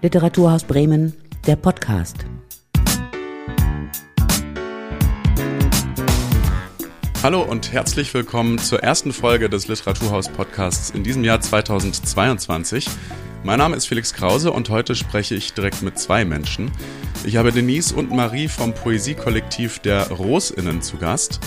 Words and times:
Literaturhaus 0.00 0.62
Bremen, 0.62 1.12
der 1.44 1.56
Podcast. 1.56 2.24
Hallo 7.20 7.42
und 7.42 7.72
herzlich 7.72 8.14
willkommen 8.14 8.60
zur 8.60 8.84
ersten 8.84 9.12
Folge 9.12 9.50
des 9.50 9.66
Literaturhaus 9.66 10.28
Podcasts 10.28 10.90
in 10.90 11.02
diesem 11.02 11.24
Jahr 11.24 11.40
2022. 11.40 12.86
Mein 13.42 13.58
Name 13.58 13.74
ist 13.74 13.86
Felix 13.86 14.14
Krause 14.14 14.52
und 14.52 14.70
heute 14.70 14.94
spreche 14.94 15.34
ich 15.34 15.52
direkt 15.52 15.82
mit 15.82 15.98
zwei 15.98 16.24
Menschen. 16.24 16.70
Ich 17.24 17.36
habe 17.36 17.50
Denise 17.50 17.92
und 17.92 18.12
Marie 18.12 18.46
vom 18.46 18.74
Poesiekollektiv 18.74 19.80
der 19.80 20.12
Rosinnen 20.12 20.80
zu 20.80 20.98
Gast. 20.98 21.40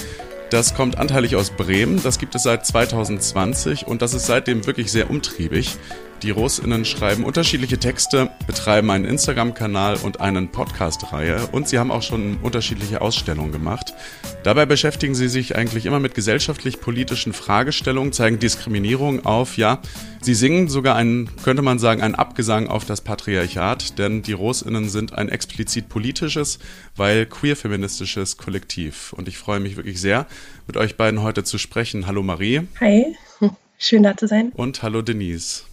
Das 0.49 0.75
kommt 0.75 0.97
anteilig 0.97 1.37
aus 1.37 1.51
Bremen, 1.51 2.03
das 2.03 2.19
gibt 2.19 2.35
es 2.35 2.43
seit 2.43 2.65
2020 2.65 3.87
und 3.87 4.01
das 4.01 4.13
ist 4.13 4.25
seitdem 4.25 4.67
wirklich 4.67 4.91
sehr 4.91 5.09
umtriebig. 5.09 5.77
Die 6.23 6.29
Russinnen 6.29 6.85
schreiben 6.85 7.23
unterschiedliche 7.23 7.79
Texte, 7.79 8.29
betreiben 8.45 8.91
einen 8.91 9.05
Instagram-Kanal 9.05 9.97
und 10.03 10.21
einen 10.21 10.49
Podcast-Reihe 10.49 11.47
und 11.51 11.67
sie 11.67 11.79
haben 11.79 11.89
auch 11.89 12.03
schon 12.03 12.37
unterschiedliche 12.43 13.01
Ausstellungen 13.01 13.51
gemacht. 13.51 13.95
Dabei 14.43 14.67
beschäftigen 14.67 15.15
sie 15.15 15.29
sich 15.29 15.55
eigentlich 15.55 15.87
immer 15.87 15.99
mit 15.99 16.13
gesellschaftlich-politischen 16.13 17.33
Fragestellungen, 17.33 18.13
zeigen 18.13 18.37
Diskriminierung 18.37 19.25
auf, 19.25 19.57
ja. 19.57 19.81
Sie 20.21 20.35
singen 20.35 20.69
sogar 20.69 20.95
einen, 20.95 21.35
könnte 21.43 21.63
man 21.63 21.79
sagen, 21.79 22.03
einen 22.03 22.13
Abgesang 22.13 22.67
auf 22.67 22.85
das 22.85 23.01
Patriarchat, 23.01 23.97
denn 23.97 24.21
die 24.21 24.33
Russinnen 24.33 24.89
sind 24.89 25.17
ein 25.17 25.27
explizit 25.27 25.89
politisches, 25.89 26.59
weil 26.95 27.25
queer-feministisches 27.25 28.37
Kollektiv. 28.37 29.13
Und 29.13 29.27
ich 29.27 29.39
freue 29.39 29.59
mich 29.59 29.75
wirklich 29.75 29.99
sehr, 29.99 30.27
mit 30.67 30.77
euch 30.77 30.97
beiden 30.97 31.23
heute 31.23 31.43
zu 31.43 31.57
sprechen. 31.57 32.05
Hallo 32.05 32.21
Marie. 32.21 32.61
Hi, 32.79 33.15
schön 33.79 34.03
da 34.03 34.15
zu 34.15 34.27
sein. 34.27 34.51
Und 34.53 34.83
hallo 34.83 35.01
Denise. 35.01 35.70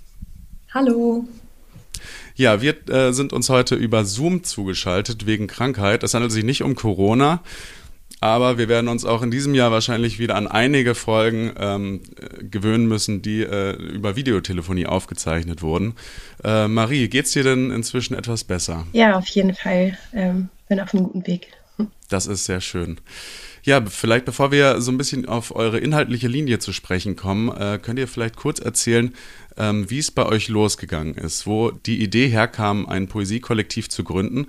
Hallo. 0.75 1.27
Ja, 2.35 2.61
wir 2.61 2.89
äh, 2.89 3.13
sind 3.13 3.33
uns 3.33 3.49
heute 3.49 3.75
über 3.75 4.05
Zoom 4.05 4.45
zugeschaltet 4.45 5.27
wegen 5.27 5.47
Krankheit. 5.47 6.03
Es 6.03 6.15
handelt 6.15 6.31
sich 6.31 6.45
nicht 6.45 6.63
um 6.63 6.75
Corona, 6.75 7.43
aber 8.21 8.59
wir 8.59 8.69
werden 8.69 8.89
uns 8.89 9.05
auch 9.05 9.23
in 9.23 9.31
diesem 9.31 9.55
Jahr 9.55 9.73
wahrscheinlich 9.73 10.19
wieder 10.19 10.37
an 10.37 10.47
einige 10.47 10.95
Folgen 10.95 11.53
ähm, 11.59 12.03
gewöhnen 12.43 12.87
müssen, 12.87 13.23
die 13.23 13.43
äh, 13.43 13.73
über 13.73 14.15
Videotelefonie 14.15 14.87
aufgezeichnet 14.87 15.63
wurden. 15.63 15.95
Äh, 16.45 16.69
Marie, 16.69 17.09
geht's 17.09 17.33
dir 17.33 17.45
denn 17.45 17.71
inzwischen 17.71 18.15
etwas 18.15 18.45
besser? 18.45 18.87
Ja, 18.93 19.17
auf 19.17 19.29
jeden 19.29 19.55
Fall. 19.55 19.97
Ähm, 20.13 20.51
bin 20.69 20.81
auf 20.81 20.93
einem 20.93 21.05
guten 21.05 21.27
Weg. 21.27 21.49
Das 22.09 22.27
ist 22.27 22.45
sehr 22.45 22.61
schön. 22.61 22.99
Ja, 23.69 23.83
vielleicht 23.85 24.25
bevor 24.25 24.51
wir 24.51 24.81
so 24.81 24.91
ein 24.91 24.97
bisschen 24.97 25.29
auf 25.29 25.55
eure 25.55 25.79
inhaltliche 25.79 26.27
Linie 26.27 26.59
zu 26.59 26.73
sprechen 26.73 27.17
kommen, 27.17 27.55
äh, 27.55 27.79
könnt 27.79 27.99
ihr 27.99 28.09
vielleicht 28.09 28.37
kurz 28.37 28.61
erzählen, 28.61 29.13
ähm, 29.59 29.91
wie 29.91 29.99
es 29.99 30.11
bei 30.11 30.25
euch 30.25 30.49
losgegangen 30.49 31.17
ist, 31.17 31.47
wo 31.47 31.71
die 31.71 32.03
Idee 32.03 32.29
herkam, 32.29 32.87
ein 32.87 33.09
Poesiekollektiv 33.09 33.91
zu 33.91 34.05
gründen, 34.05 34.47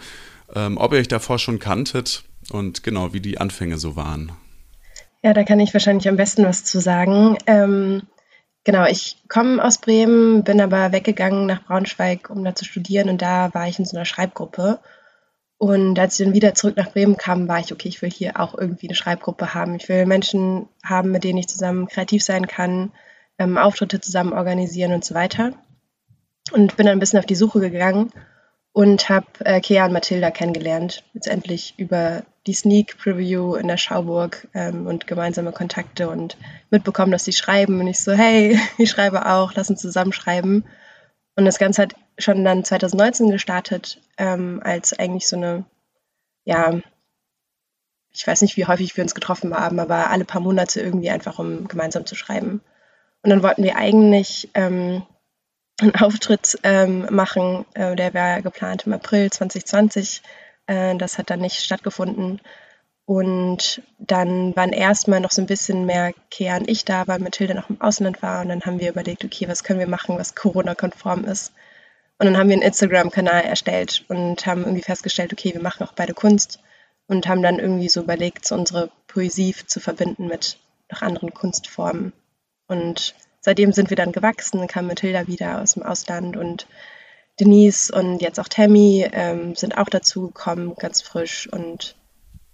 ähm, 0.55 0.77
ob 0.77 0.93
ihr 0.93 0.99
euch 0.99 1.09
davor 1.09 1.37
schon 1.37 1.59
kanntet 1.59 2.23
und 2.49 2.81
genau, 2.81 3.11
wie 3.11 3.19
die 3.19 3.39
Anfänge 3.39 3.77
so 3.77 3.97
waren. 3.97 4.31
Ja, 5.21 5.33
da 5.33 5.43
kann 5.43 5.59
ich 5.59 5.73
wahrscheinlich 5.73 6.07
am 6.07 6.15
besten 6.15 6.45
was 6.45 6.63
zu 6.63 6.79
sagen. 6.79 7.37
Ähm, 7.45 8.03
genau, 8.63 8.85
ich 8.85 9.17
komme 9.27 9.61
aus 9.61 9.79
Bremen, 9.79 10.45
bin 10.45 10.61
aber 10.61 10.93
weggegangen 10.93 11.45
nach 11.45 11.65
Braunschweig, 11.65 12.29
um 12.29 12.45
da 12.45 12.55
zu 12.55 12.63
studieren 12.63 13.09
und 13.09 13.21
da 13.21 13.53
war 13.53 13.67
ich 13.67 13.79
in 13.79 13.83
so 13.83 13.97
einer 13.97 14.05
Schreibgruppe. 14.05 14.79
Und 15.59 15.99
als 15.99 16.17
ich 16.17 16.25
dann 16.25 16.33
wieder 16.33 16.55
zurück 16.55 16.77
nach 16.77 16.93
Bremen 16.93 17.17
kam, 17.17 17.49
war 17.49 17.59
ich, 17.59 17.73
okay, 17.73 17.89
ich 17.89 18.01
will 18.01 18.09
hier 18.09 18.39
auch 18.39 18.57
irgendwie 18.57 18.87
eine 18.87 18.95
Schreibgruppe 18.95 19.53
haben. 19.53 19.75
Ich 19.75 19.89
will 19.89 20.05
Menschen 20.05 20.69
haben, 20.85 21.11
mit 21.11 21.25
denen 21.25 21.37
ich 21.37 21.49
zusammen 21.49 21.87
kreativ 21.87 22.23
sein 22.23 22.47
kann, 22.47 22.93
ähm, 23.37 23.57
Auftritte 23.57 23.99
zusammen 23.99 24.31
organisieren 24.31 24.93
und 24.93 25.03
so 25.03 25.15
weiter. 25.15 25.51
Und 26.53 26.77
bin 26.77 26.85
dann 26.85 26.95
ein 26.95 26.99
bisschen 26.99 27.19
auf 27.19 27.25
die 27.25 27.35
Suche 27.35 27.59
gegangen 27.59 28.09
und 28.71 29.09
habe 29.09 29.25
äh, 29.39 29.59
Kea 29.59 29.83
und 29.83 29.91
Mathilda 29.91 30.31
kennengelernt. 30.31 31.03
Letztendlich 31.13 31.73
über 31.75 32.23
die 32.47 32.53
Sneak 32.53 32.97
Preview 32.97 33.55
in 33.55 33.67
der 33.67 33.75
Schauburg 33.75 34.47
ähm, 34.53 34.87
und 34.87 35.07
gemeinsame 35.07 35.51
Kontakte 35.51 36.09
und 36.09 36.37
mitbekommen, 36.69 37.11
dass 37.11 37.25
sie 37.25 37.33
schreiben. 37.33 37.81
Und 37.81 37.87
ich 37.87 37.99
so, 37.99 38.13
hey, 38.13 38.57
ich 38.77 38.89
schreibe 38.89 39.25
auch, 39.25 39.51
lass 39.55 39.69
uns 39.69 39.81
zusammen 39.81 40.13
schreiben. 40.13 40.63
Und 41.39 41.45
das 41.45 41.57
Ganze 41.57 41.83
hat 41.83 41.95
schon 42.17 42.43
dann 42.43 42.65
2019 42.65 43.31
gestartet, 43.31 44.01
ähm, 44.17 44.59
als 44.61 44.91
eigentlich 44.99 45.25
so 45.25 45.37
eine, 45.37 45.63
ja, 46.43 46.81
ich 48.11 48.27
weiß 48.27 48.41
nicht, 48.41 48.57
wie 48.57 48.65
häufig 48.65 48.97
wir 48.97 49.05
uns 49.05 49.15
getroffen 49.15 49.55
haben, 49.55 49.79
aber 49.79 50.09
alle 50.09 50.25
paar 50.25 50.41
Monate 50.41 50.81
irgendwie 50.81 51.09
einfach, 51.09 51.39
um 51.39 51.69
gemeinsam 51.69 52.05
zu 52.05 52.15
schreiben. 52.15 52.59
Und 53.21 53.29
dann 53.29 53.41
wollten 53.41 53.63
wir 53.63 53.77
eigentlich 53.77 54.49
ähm, 54.53 55.03
einen 55.79 55.95
Auftritt 55.95 56.59
ähm, 56.63 57.07
machen, 57.09 57.65
äh, 57.73 57.95
der 57.95 58.13
war 58.13 58.41
geplant 58.41 58.85
im 58.85 58.91
April 58.91 59.31
2020. 59.31 60.21
Äh, 60.67 60.97
das 60.97 61.17
hat 61.17 61.29
dann 61.29 61.39
nicht 61.39 61.63
stattgefunden. 61.63 62.41
Und 63.09 63.81
dann 63.97 64.55
waren 64.55 64.71
erstmal 64.71 65.19
noch 65.19 65.31
so 65.31 65.41
ein 65.41 65.47
bisschen 65.47 65.87
mehr 65.87 66.13
Kea 66.29 66.57
und 66.57 66.69
ich 66.69 66.85
da, 66.85 67.07
weil 67.07 67.17
Mathilde 67.17 67.55
noch 67.55 67.71
im 67.71 67.81
Ausland 67.81 68.21
war. 68.21 68.43
Und 68.43 68.49
dann 68.49 68.61
haben 68.61 68.79
wir 68.79 68.87
überlegt, 68.87 69.25
okay, 69.25 69.47
was 69.47 69.63
können 69.63 69.79
wir 69.79 69.87
machen, 69.87 70.19
was 70.19 70.35
Corona-konform 70.35 71.25
ist. 71.25 71.51
Und 72.19 72.27
dann 72.27 72.37
haben 72.37 72.49
wir 72.49 72.53
einen 72.53 72.61
Instagram-Kanal 72.61 73.45
erstellt 73.45 74.05
und 74.09 74.45
haben 74.45 74.61
irgendwie 74.61 74.83
festgestellt, 74.83 75.33
okay, 75.33 75.55
wir 75.55 75.61
machen 75.63 75.87
auch 75.87 75.93
beide 75.93 76.13
Kunst. 76.13 76.59
Und 77.07 77.27
haben 77.27 77.41
dann 77.41 77.57
irgendwie 77.57 77.89
so 77.89 78.01
überlegt, 78.01 78.45
so 78.45 78.53
unsere 78.53 78.91
Poesie 79.07 79.55
zu 79.65 79.79
verbinden 79.79 80.27
mit 80.27 80.59
noch 80.91 81.01
anderen 81.01 81.33
Kunstformen. 81.33 82.13
Und 82.67 83.15
seitdem 83.41 83.71
sind 83.71 83.89
wir 83.89 83.97
dann 83.97 84.11
gewachsen, 84.11 84.67
kam 84.67 84.85
Mathilda 84.85 85.25
wieder 85.25 85.63
aus 85.63 85.73
dem 85.73 85.81
Ausland 85.81 86.37
und 86.37 86.67
Denise 87.39 87.91
und 87.91 88.21
jetzt 88.21 88.39
auch 88.39 88.49
Tammy 88.49 89.09
ähm, 89.11 89.55
sind 89.55 89.79
auch 89.79 89.89
dazu 89.89 90.27
gekommen, 90.27 90.75
ganz 90.77 91.01
frisch 91.01 91.51
und 91.51 91.95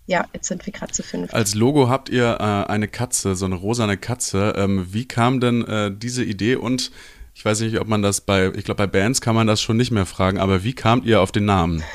ja, 0.07 0.25
jetzt 0.33 0.47
sind 0.47 0.65
wir 0.65 0.73
gerade 0.73 0.93
zu 0.93 1.03
fünf. 1.03 1.33
Als 1.33 1.55
Logo 1.55 1.89
habt 1.89 2.09
ihr 2.09 2.37
äh, 2.39 2.71
eine 2.71 2.87
Katze, 2.87 3.35
so 3.35 3.45
eine 3.45 3.55
rosane 3.55 3.97
Katze. 3.97 4.53
Ähm, 4.55 4.87
wie 4.91 5.07
kam 5.07 5.39
denn 5.39 5.65
äh, 5.65 5.91
diese 5.95 6.23
Idee 6.23 6.55
und 6.55 6.91
ich 7.33 7.43
weiß 7.43 7.59
nicht, 7.61 7.79
ob 7.79 7.87
man 7.87 8.01
das 8.01 8.21
bei, 8.21 8.51
ich 8.55 8.63
glaube, 8.63 8.87
bei 8.87 8.87
Bands 8.87 9.19
kann 9.19 9.35
man 9.35 9.47
das 9.47 9.61
schon 9.61 9.77
nicht 9.77 9.91
mehr 9.91 10.05
fragen, 10.05 10.37
aber 10.37 10.63
wie 10.63 10.73
kamt 10.73 11.05
ihr 11.05 11.21
auf 11.21 11.31
den 11.31 11.45
Namen? 11.45 11.83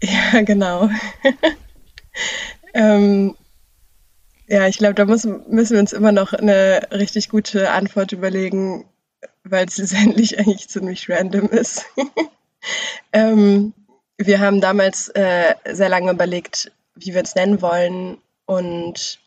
Ja, 0.00 0.42
genau. 0.42 0.90
ähm, 2.74 3.34
ja, 4.46 4.68
ich 4.68 4.78
glaube, 4.78 4.94
da 4.94 5.06
muss, 5.06 5.24
müssen 5.24 5.72
wir 5.72 5.80
uns 5.80 5.92
immer 5.92 6.12
noch 6.12 6.32
eine 6.32 6.86
richtig 6.92 7.28
gute 7.28 7.72
Antwort 7.72 8.12
überlegen, 8.12 8.84
weil 9.42 9.66
es 9.66 9.76
letztendlich 9.78 10.38
eigentlich 10.38 10.68
ziemlich 10.68 11.10
random 11.10 11.48
ist. 11.48 11.84
ähm, 13.12 13.74
wir 14.18 14.40
haben 14.40 14.60
damals 14.60 15.08
äh, 15.10 15.54
sehr 15.64 15.88
lange 15.88 16.10
überlegt, 16.10 16.72
wie 16.96 17.14
wir 17.14 17.20
uns 17.20 17.34
nennen 17.34 17.62
wollen 17.62 18.18
und 18.46 19.20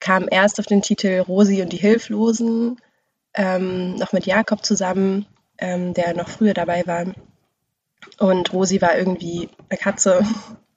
kamen 0.00 0.28
erst 0.28 0.60
auf 0.60 0.66
den 0.66 0.82
Titel 0.82 1.24
Rosi 1.26 1.62
und 1.62 1.72
die 1.72 1.78
Hilflosen, 1.78 2.80
ähm, 3.34 3.96
noch 3.96 4.12
mit 4.12 4.26
Jakob 4.26 4.64
zusammen, 4.64 5.26
ähm, 5.58 5.94
der 5.94 6.14
noch 6.14 6.28
früher 6.28 6.54
dabei 6.54 6.86
war. 6.86 7.06
Und 8.18 8.52
Rosi 8.52 8.80
war 8.80 8.96
irgendwie 8.96 9.48
eine 9.68 9.78
Katze, 9.78 10.22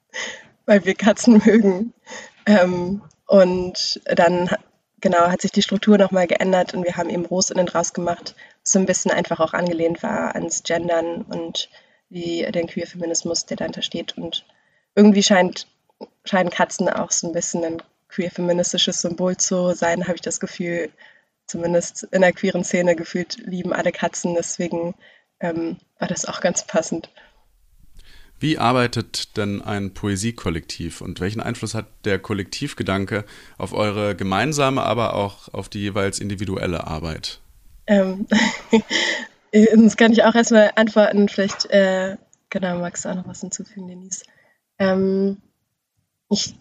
weil 0.66 0.84
wir 0.84 0.94
Katzen 0.94 1.42
mögen. 1.44 1.92
Ähm, 2.46 3.02
und 3.26 4.00
dann 4.06 4.50
genau 5.00 5.28
hat 5.28 5.42
sich 5.42 5.52
die 5.52 5.62
Struktur 5.62 5.98
nochmal 5.98 6.26
geändert 6.26 6.74
und 6.74 6.84
wir 6.84 6.96
haben 6.96 7.10
eben 7.10 7.26
Rosinnen 7.26 7.66
draus 7.66 7.92
gemacht, 7.92 8.34
was 8.62 8.72
so 8.72 8.78
ein 8.78 8.86
bisschen 8.86 9.10
einfach 9.10 9.40
auch 9.40 9.52
angelehnt 9.52 10.02
war 10.02 10.34
ans 10.34 10.62
Gendern 10.62 11.22
und 11.22 11.68
wie 12.12 12.42
den 12.50 12.66
Queer-Feminismus, 12.66 13.46
der 13.46 13.56
dahinter 13.56 13.82
steht. 13.82 14.16
Und 14.18 14.44
irgendwie 14.94 15.22
scheint, 15.22 15.66
scheinen 16.24 16.50
Katzen 16.50 16.88
auch 16.88 17.10
so 17.10 17.28
ein 17.28 17.32
bisschen 17.32 17.64
ein 17.64 17.82
queer-feministisches 18.08 19.00
Symbol 19.00 19.36
zu 19.36 19.74
sein, 19.74 20.04
habe 20.04 20.16
ich 20.16 20.20
das 20.20 20.40
Gefühl. 20.40 20.90
Zumindest 21.46 22.04
in 22.12 22.20
der 22.20 22.32
queeren 22.32 22.64
Szene 22.64 22.94
gefühlt 22.94 23.36
lieben 23.46 23.72
alle 23.72 23.92
Katzen, 23.92 24.34
deswegen 24.34 24.94
ähm, 25.40 25.76
war 25.98 26.08
das 26.08 26.24
auch 26.24 26.40
ganz 26.40 26.66
passend. 26.66 27.10
Wie 28.38 28.58
arbeitet 28.58 29.36
denn 29.36 29.62
ein 29.62 29.94
Poesiekollektiv 29.94 31.00
und 31.00 31.20
welchen 31.20 31.40
Einfluss 31.40 31.74
hat 31.74 31.86
der 32.04 32.18
Kollektivgedanke 32.18 33.24
auf 33.56 33.72
eure 33.72 34.16
gemeinsame, 34.16 34.82
aber 34.82 35.14
auch 35.14 35.52
auf 35.52 35.68
die 35.68 35.80
jeweils 35.80 36.18
individuelle 36.18 36.86
Arbeit? 36.86 37.40
Ähm, 37.86 38.26
das 39.52 39.96
kann 39.96 40.12
ich 40.12 40.24
auch 40.24 40.34
erstmal 40.34 40.72
antworten. 40.76 41.28
Vielleicht, 41.28 41.66
äh, 41.70 42.16
genau, 42.50 42.78
magst 42.78 43.04
du 43.04 43.10
auch 43.10 43.14
noch 43.14 43.28
was 43.28 43.40
hinzufügen, 43.40 43.88
Denise? 43.88 44.24
Ähm, 44.78 45.42
ich 46.30 46.54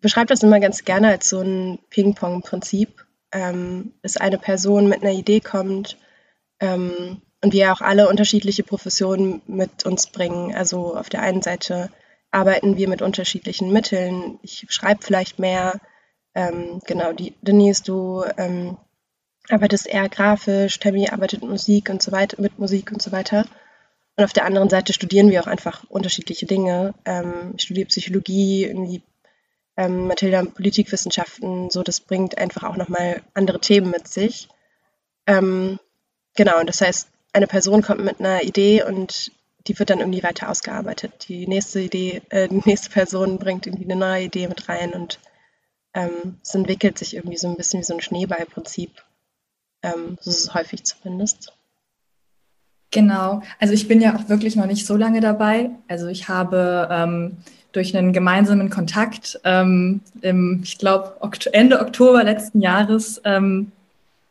beschreibe 0.00 0.26
das 0.26 0.42
immer 0.42 0.60
ganz 0.60 0.84
gerne 0.84 1.08
als 1.08 1.28
so 1.28 1.40
ein 1.40 1.78
Ping-Pong-Prinzip, 1.90 3.06
ähm, 3.32 3.94
dass 4.02 4.16
eine 4.16 4.38
Person 4.38 4.88
mit 4.88 5.02
einer 5.02 5.12
Idee 5.12 5.40
kommt, 5.40 5.96
ähm, 6.60 7.22
und 7.42 7.52
wir 7.52 7.72
auch 7.72 7.80
alle 7.80 8.08
unterschiedliche 8.08 8.62
Professionen 8.62 9.42
mit 9.46 9.86
uns 9.86 10.06
bringen. 10.08 10.54
Also 10.54 10.96
auf 10.96 11.08
der 11.08 11.22
einen 11.22 11.42
Seite 11.42 11.90
arbeiten 12.30 12.76
wir 12.76 12.88
mit 12.88 13.02
unterschiedlichen 13.02 13.72
Mitteln. 13.72 14.38
Ich 14.42 14.66
schreibe 14.68 15.02
vielleicht 15.02 15.38
mehr. 15.38 15.80
Ähm, 16.34 16.80
genau, 16.86 17.12
die 17.12 17.34
Denise, 17.40 17.82
du 17.82 18.24
ähm, 18.36 18.76
arbeitest 19.52 19.86
eher 19.86 20.08
grafisch, 20.08 20.78
Tammy 20.78 21.08
arbeitet 21.08 21.42
mit 21.42 21.50
Musik 21.50 21.90
und 21.90 22.02
so 22.02 22.12
weiter, 22.12 22.40
mit 22.40 22.58
Musik 22.58 22.92
und 22.92 23.02
so 23.02 23.12
weiter. 23.12 23.46
Und 24.16 24.24
auf 24.24 24.32
der 24.32 24.44
anderen 24.44 24.68
Seite 24.68 24.92
studieren 24.92 25.30
wir 25.30 25.42
auch 25.42 25.46
einfach 25.46 25.84
unterschiedliche 25.88 26.46
Dinge. 26.46 26.94
Ähm, 27.04 27.54
ich 27.56 27.62
studiere 27.62 27.86
Psychologie, 27.86 28.64
irgendwie 28.64 29.02
ähm, 29.76 30.08
Mathilda 30.08 30.44
Politikwissenschaften, 30.44 31.70
so 31.70 31.82
das 31.82 32.00
bringt 32.00 32.36
einfach 32.38 32.64
auch 32.64 32.76
nochmal 32.76 33.22
andere 33.34 33.60
Themen 33.60 33.90
mit 33.90 34.08
sich. 34.08 34.48
Ähm, 35.26 35.78
genau, 36.36 36.60
und 36.60 36.68
das 36.68 36.80
heißt, 36.80 37.08
eine 37.32 37.46
Person 37.46 37.82
kommt 37.82 38.04
mit 38.04 38.20
einer 38.20 38.42
Idee 38.42 38.82
und 38.82 39.32
die 39.66 39.78
wird 39.78 39.90
dann 39.90 40.00
irgendwie 40.00 40.22
weiter 40.22 40.50
ausgearbeitet. 40.50 41.28
Die 41.28 41.46
nächste 41.46 41.80
Idee, 41.80 42.22
äh, 42.30 42.48
die 42.48 42.62
nächste 42.64 42.90
Person 42.90 43.38
bringt 43.38 43.66
irgendwie 43.66 43.84
eine 43.84 43.96
neue 43.96 44.24
Idee 44.24 44.48
mit 44.48 44.68
rein 44.68 44.92
und 44.92 45.18
ähm, 45.94 46.38
es 46.42 46.54
entwickelt 46.54 46.98
sich 46.98 47.14
irgendwie 47.16 47.36
so 47.36 47.48
ein 47.48 47.56
bisschen 47.56 47.80
wie 47.80 47.84
so 47.84 47.94
ein 47.94 48.00
Schneeballprinzip. 48.00 49.02
Ähm, 49.82 50.18
so 50.20 50.30
ist 50.30 50.40
es 50.40 50.54
häufig 50.54 50.84
zumindest. 50.84 51.52
Genau, 52.90 53.42
also 53.60 53.72
ich 53.72 53.86
bin 53.86 54.00
ja 54.00 54.16
auch 54.16 54.28
wirklich 54.28 54.56
noch 54.56 54.66
nicht 54.66 54.84
so 54.84 54.96
lange 54.96 55.20
dabei. 55.20 55.70
Also 55.86 56.08
ich 56.08 56.28
habe 56.28 56.88
ähm, 56.90 57.36
durch 57.72 57.96
einen 57.96 58.12
gemeinsamen 58.12 58.68
Kontakt 58.68 59.40
ähm, 59.44 60.00
im, 60.22 60.60
ich 60.64 60.78
glaube, 60.78 61.14
Ende 61.52 61.80
Oktober 61.80 62.24
letzten 62.24 62.60
Jahres 62.60 63.20
ähm, 63.24 63.70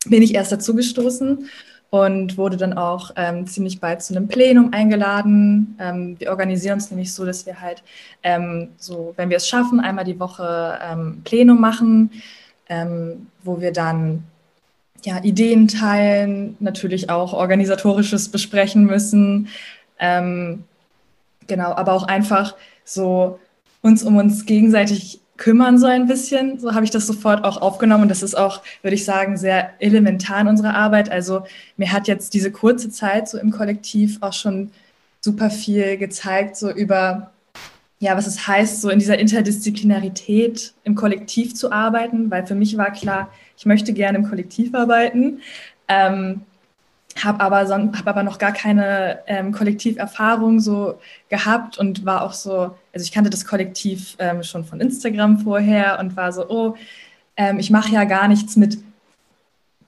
bin 0.06 0.22
ich 0.22 0.36
erst 0.36 0.51
dazu 0.51 0.75
gestoßen 0.75 1.50
und 1.90 2.38
wurde 2.38 2.57
dann 2.57 2.74
auch 2.74 3.12
ähm, 3.16 3.48
ziemlich 3.48 3.80
bald 3.80 4.04
zu 4.04 4.13
einem 4.13 4.28
Plenum 4.28 4.74
eingeladen. 4.74 5.75
Ähm, 5.80 6.19
wir 6.19 6.30
organisieren 6.30 6.75
uns 6.75 6.92
nämlich 6.92 7.13
so, 7.13 7.25
dass 7.25 7.46
wir 7.46 7.62
halt 7.62 7.81
ähm, 8.24 8.69
so, 8.78 9.13
wenn 9.16 9.30
wir 9.30 9.38
es 9.38 9.48
schaffen, 9.48 9.80
einmal 9.80 10.06
die 10.06 10.19
Woche 10.19 10.78
ähm, 10.84 11.22
Plenum 11.24 11.60
machen, 11.60 12.12
ähm, 12.68 13.28
wo 13.44 13.62
wir 13.62 13.72
dann 13.72 14.24
ja, 15.06 15.24
Ideen 15.24 15.68
teilen, 15.68 16.57
natürlich 16.60 17.10
auch 17.10 17.34
organisatorisches 17.34 18.30
besprechen 18.30 18.86
müssen. 18.86 19.48
Ähm, 20.00 20.63
genau, 21.48 21.72
aber 21.72 21.94
auch 21.94 22.04
einfach 22.04 22.56
so 22.84 23.40
uns 23.81 24.04
um 24.04 24.18
uns 24.18 24.46
gegenseitig 24.46 25.19
kümmern 25.38 25.80
so 25.80 25.88
ein 25.88 26.06
bisschen. 26.06 26.60
So 26.60 26.75
habe 26.75 26.86
ich 26.86 26.92
das 26.92 27.07
sofort 27.07 27.44
auch 27.44 27.62
aufgenommen 27.62 28.04
und 28.04 28.10
das 28.10 28.22
ist 28.22 28.36
auch, 28.36 28.62
würde 28.81 28.96
ich 28.96 29.06
sagen, 29.06 29.38
sehr 29.38 29.72
elementar 29.80 30.42
in 30.42 30.48
unserer 30.48 30.75
Arbeit. 30.75 31.10
Also 31.10 31.44
mir 31.78 31.92
hat 31.92 32.07
jetzt 32.07 32.34
diese 32.34 32.51
kurze 32.51 32.92
Zeit 32.92 33.28
so 33.28 33.38
im 33.38 33.51
Kollektiv 33.51 34.18
auch 34.22 34.34
schon 34.34 34.72
super 35.22 35.50
viel 35.50 35.98
gezeigt, 35.98 36.56
so 36.57 36.69
über 36.69 37.31
ja, 38.00 38.16
was 38.16 38.28
es 38.28 38.48
heißt, 38.48 38.81
so 38.81 38.90
in 38.90 39.00
dieser 39.00 39.19
Interdisziplinarität 39.19 40.74
im 40.84 40.96
Kollektiv 40.96 41.54
zu 41.56 41.72
arbeiten, 41.72 42.31
weil 42.31 42.48
für 42.48 42.56
mich 42.56 42.78
war 42.78 42.92
klar, 42.92 43.30
ich 43.57 43.66
möchte 43.66 43.92
gerne 43.94 44.19
im 44.19 44.30
Kollektiv 44.30 44.74
arbeiten. 44.74 45.42
Ähm, 45.88 46.42
habe 47.24 47.42
aber, 47.42 47.68
hab 47.68 48.07
aber 48.07 48.24
noch 48.24 48.38
gar 48.38 48.54
keine 48.54 49.19
ähm, 49.28 49.51
Kollektiverfahrung 49.51 50.60
so 50.60 51.00
gehabt 51.28 51.78
und 51.78 52.06
war 52.06 52.22
auch 52.22 52.34
so, 52.34 52.75
also 52.94 53.04
ich 53.04 53.12
kannte 53.12 53.30
das 53.30 53.46
Kollektiv 53.46 54.16
ähm, 54.19 54.44
schon 54.44 54.63
von 54.63 54.80
Instagram 54.80 55.40
vorher 55.40 56.00
und 56.00 56.16
war 56.16 56.31
so, 56.31 56.50
oh, 56.50 56.75
ähm, 57.36 57.60
ich 57.60 57.72
mache 57.72 57.92
ja 57.92 58.06
gar 58.06 58.28
nichts 58.28 58.56
mit 58.56 58.78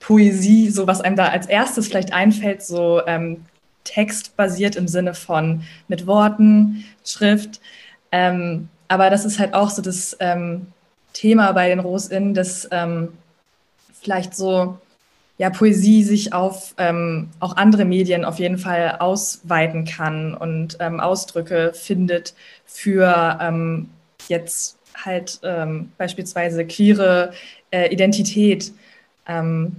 Poesie, 0.00 0.68
so 0.68 0.86
was 0.86 1.00
einem 1.00 1.16
da 1.16 1.28
als 1.28 1.46
erstes 1.46 1.86
vielleicht 1.88 2.12
einfällt, 2.12 2.62
so 2.62 3.00
ähm, 3.06 3.44
textbasiert 3.84 4.76
im 4.76 4.88
Sinne 4.88 5.14
von 5.14 5.62
mit 5.88 6.06
Worten, 6.06 6.84
Schrift. 7.04 7.60
Ähm, 8.12 8.68
aber 8.88 9.10
das 9.10 9.24
ist 9.24 9.38
halt 9.38 9.54
auch 9.54 9.70
so 9.70 9.82
das 9.82 10.16
ähm, 10.20 10.66
Thema 11.12 11.52
bei 11.52 11.68
den 11.68 11.80
RosInnen, 11.80 12.34
dass 12.34 12.68
vielleicht 14.00 14.34
so 14.34 14.78
ja, 15.38 15.50
Poesie 15.50 16.04
sich 16.04 16.32
auf 16.32 16.72
ähm, 16.78 17.28
auch 17.40 17.56
andere 17.56 17.84
Medien 17.84 18.24
auf 18.24 18.38
jeden 18.38 18.58
Fall 18.58 18.96
ausweiten 19.00 19.84
kann 19.84 20.34
und 20.34 20.76
ähm, 20.78 21.00
Ausdrücke 21.00 21.72
findet 21.74 22.34
für 22.64 23.38
ähm, 23.40 23.88
jetzt 24.28 24.78
halt 24.94 25.40
ähm, 25.42 25.90
beispielsweise 25.98 26.64
queere 26.64 27.32
äh, 27.72 27.92
Identität. 27.92 28.72
Ähm, 29.26 29.76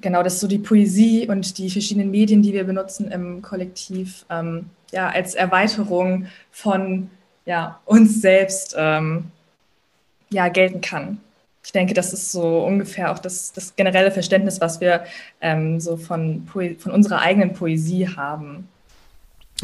genau, 0.00 0.22
das 0.22 0.34
ist 0.34 0.40
so 0.40 0.48
die 0.48 0.58
Poesie 0.58 1.28
und 1.28 1.58
die 1.58 1.70
verschiedenen 1.70 2.10
Medien, 2.10 2.42
die 2.42 2.52
wir 2.52 2.64
benutzen 2.64 3.10
im 3.12 3.42
Kollektiv, 3.42 4.24
ähm, 4.30 4.70
ja, 4.90 5.08
als 5.08 5.34
Erweiterung 5.34 6.26
von 6.50 7.10
ja, 7.46 7.80
uns 7.84 8.20
selbst 8.20 8.74
ja, 8.74 10.48
gelten 10.48 10.80
kann 10.80 11.20
ich 11.64 11.72
denke, 11.72 11.94
das 11.94 12.12
ist 12.12 12.30
so 12.30 12.64
ungefähr 12.64 13.10
auch 13.10 13.18
das, 13.18 13.52
das 13.52 13.74
generelle 13.74 14.10
Verständnis, 14.10 14.60
was 14.60 14.80
wir 14.80 15.04
ähm, 15.40 15.80
so 15.80 15.96
von, 15.96 16.46
von 16.46 16.92
unserer 16.92 17.20
eigenen 17.20 17.54
Poesie 17.54 18.06
haben. 18.08 18.68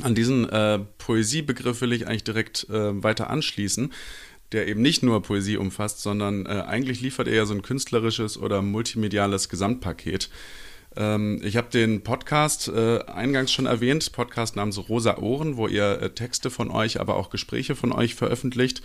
An 0.03 0.15
diesen 0.15 0.49
äh, 0.49 0.79
Poesiebegriff 0.99 1.83
will 1.83 1.93
ich 1.93 2.07
eigentlich 2.07 2.25
direkt 2.25 2.67
äh, 2.71 3.03
weiter 3.03 3.29
anschließen, 3.29 3.93
der 4.53 4.67
eben 4.67 4.81
nicht 4.81 5.03
nur 5.03 5.23
Poesie 5.23 5.59
umfasst, 5.59 6.01
sondern 6.01 6.47
äh, 6.47 6.63
eigentlich 6.67 7.03
liefert 7.03 7.29
er 7.29 7.35
ja 7.35 7.45
so 7.45 7.53
ein 7.53 7.63
künstlerisches 7.63 8.39
oder 8.39 8.63
multimediales 8.63 9.51
Gesamtpaket. 9.51 10.31
Ähm, 10.97 11.41
ich 11.43 11.57
habe 11.57 11.69
den 11.71 12.03
Podcast 12.03 12.69
äh, 12.69 13.01
eingangs 13.05 13.53
schon 13.53 13.67
erwähnt, 13.67 14.13
Podcast 14.13 14.57
namens 14.57 14.89
Rosa 14.89 15.19
Ohren, 15.19 15.57
wo 15.57 15.67
ihr 15.69 16.03
äh, 16.03 16.11
Texte 16.11 16.51
von 16.51 16.71
euch, 16.71 17.01
aber 17.01 17.17
auch 17.17 17.31
Gespräche 17.31 17.77
von 17.77 17.93
euch 17.93 18.15
veröffentlicht. 18.15 18.83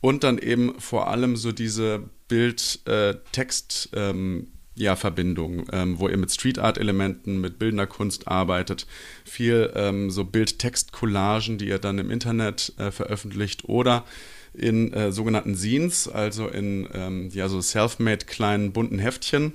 Und 0.00 0.24
dann 0.24 0.38
eben 0.38 0.80
vor 0.80 1.08
allem 1.08 1.36
so 1.36 1.52
diese 1.52 2.04
Bild-Text- 2.28 3.90
äh, 3.92 4.10
ähm, 4.10 4.48
ja, 4.76 4.96
ähm, 5.04 5.98
wo 5.98 6.08
ihr 6.08 6.16
mit 6.16 6.32
Street 6.32 6.58
Art 6.58 6.78
Elementen, 6.78 7.40
mit 7.40 7.58
bildender 7.58 7.86
Kunst 7.86 8.28
arbeitet, 8.28 8.86
viel 9.24 9.70
ähm, 9.74 10.10
so 10.10 10.24
Bild-Text-Collagen, 10.24 11.58
die 11.58 11.68
ihr 11.68 11.78
dann 11.78 11.98
im 11.98 12.10
Internet 12.10 12.72
äh, 12.78 12.90
veröffentlicht 12.90 13.64
oder 13.64 14.06
in 14.54 14.92
äh, 14.92 15.12
sogenannten 15.12 15.54
Scenes, 15.54 16.08
also 16.08 16.48
in 16.48 16.88
ähm, 16.94 17.28
ja 17.32 17.48
so 17.48 17.60
self-made 17.60 18.24
kleinen 18.24 18.72
bunten 18.72 18.98
Heftchen. 18.98 19.52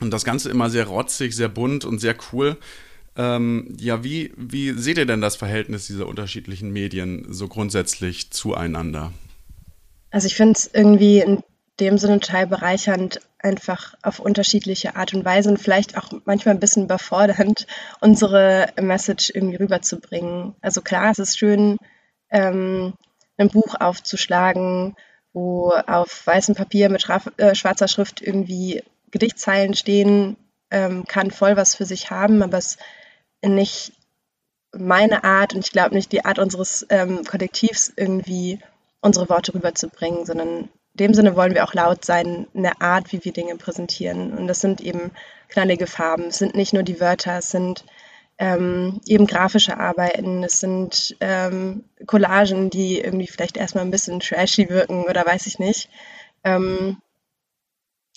Und 0.00 0.10
das 0.10 0.24
Ganze 0.24 0.50
immer 0.50 0.70
sehr 0.70 0.86
rotzig, 0.86 1.34
sehr 1.34 1.48
bunt 1.48 1.84
und 1.84 1.98
sehr 2.00 2.16
cool. 2.32 2.56
Ähm, 3.16 3.76
ja, 3.78 4.02
wie, 4.02 4.32
wie 4.36 4.72
seht 4.72 4.98
ihr 4.98 5.06
denn 5.06 5.20
das 5.20 5.36
Verhältnis 5.36 5.86
dieser 5.86 6.08
unterschiedlichen 6.08 6.70
Medien 6.70 7.26
so 7.32 7.46
grundsätzlich 7.48 8.30
zueinander? 8.30 9.12
Also 10.10 10.26
ich 10.26 10.34
finde 10.34 10.54
es 10.56 10.70
irgendwie 10.72 11.20
in 11.20 11.42
dem 11.80 11.98
Sinne 11.98 12.20
total 12.20 12.46
bereichernd, 12.46 13.20
einfach 13.38 13.94
auf 14.02 14.20
unterschiedliche 14.20 14.96
Art 14.96 15.12
und 15.12 15.24
Weise 15.24 15.50
und 15.50 15.58
vielleicht 15.58 15.98
auch 15.98 16.10
manchmal 16.24 16.54
ein 16.54 16.60
bisschen 16.60 16.84
überfordernd, 16.84 17.66
unsere 18.00 18.68
Message 18.80 19.30
irgendwie 19.34 19.56
rüberzubringen. 19.56 20.54
Also 20.60 20.80
klar, 20.80 21.10
es 21.10 21.18
ist 21.18 21.38
schön, 21.38 21.76
ähm, 22.30 22.94
ein 23.36 23.48
Buch 23.48 23.74
aufzuschlagen, 23.78 24.96
wo 25.32 25.72
auf 25.86 26.26
weißem 26.26 26.54
Papier 26.54 26.88
mit 26.88 27.06
äh, 27.36 27.54
schwarzer 27.54 27.88
Schrift 27.88 28.22
irgendwie 28.22 28.82
Gedichtzeilen 29.14 29.74
stehen, 29.74 30.36
ähm, 30.72 31.04
kann 31.06 31.30
voll 31.30 31.56
was 31.56 31.76
für 31.76 31.86
sich 31.86 32.10
haben, 32.10 32.42
aber 32.42 32.58
es 32.58 32.78
nicht 33.46 33.92
meine 34.76 35.22
Art 35.22 35.54
und 35.54 35.64
ich 35.64 35.70
glaube 35.70 35.94
nicht 35.94 36.10
die 36.10 36.24
Art 36.24 36.40
unseres 36.40 36.84
ähm, 36.90 37.24
Kollektivs 37.24 37.92
irgendwie 37.94 38.58
unsere 39.00 39.28
Worte 39.28 39.54
rüberzubringen, 39.54 40.26
sondern 40.26 40.48
in 40.48 40.68
dem 40.94 41.14
Sinne 41.14 41.36
wollen 41.36 41.54
wir 41.54 41.64
auch 41.64 41.74
laut 41.74 42.04
sein, 42.04 42.48
eine 42.54 42.80
Art, 42.80 43.12
wie 43.12 43.24
wir 43.24 43.32
Dinge 43.32 43.54
präsentieren. 43.56 44.32
Und 44.36 44.48
das 44.48 44.60
sind 44.60 44.80
eben 44.80 45.12
knallige 45.48 45.86
Farben. 45.86 46.24
Es 46.24 46.38
sind 46.38 46.56
nicht 46.56 46.72
nur 46.72 46.82
die 46.82 47.00
Wörter, 47.00 47.38
es 47.38 47.52
sind 47.52 47.84
ähm, 48.38 49.00
eben 49.06 49.28
grafische 49.28 49.78
Arbeiten, 49.78 50.42
es 50.42 50.58
sind 50.58 51.16
ähm, 51.20 51.84
Collagen, 52.06 52.70
die 52.70 52.98
irgendwie 52.98 53.28
vielleicht 53.28 53.56
erstmal 53.56 53.84
ein 53.84 53.92
bisschen 53.92 54.18
trashy 54.18 54.68
wirken 54.70 55.04
oder 55.04 55.24
weiß 55.24 55.46
ich 55.46 55.60
nicht. 55.60 55.88
Ähm, 56.42 56.96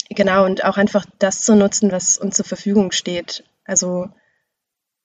genau, 0.08 0.44
und 0.44 0.64
auch 0.64 0.76
einfach 0.76 1.06
das 1.18 1.40
zu 1.40 1.54
nutzen, 1.54 1.92
was 1.92 2.18
uns 2.18 2.36
zur 2.36 2.44
Verfügung 2.44 2.92
steht. 2.92 3.44
Also 3.64 4.08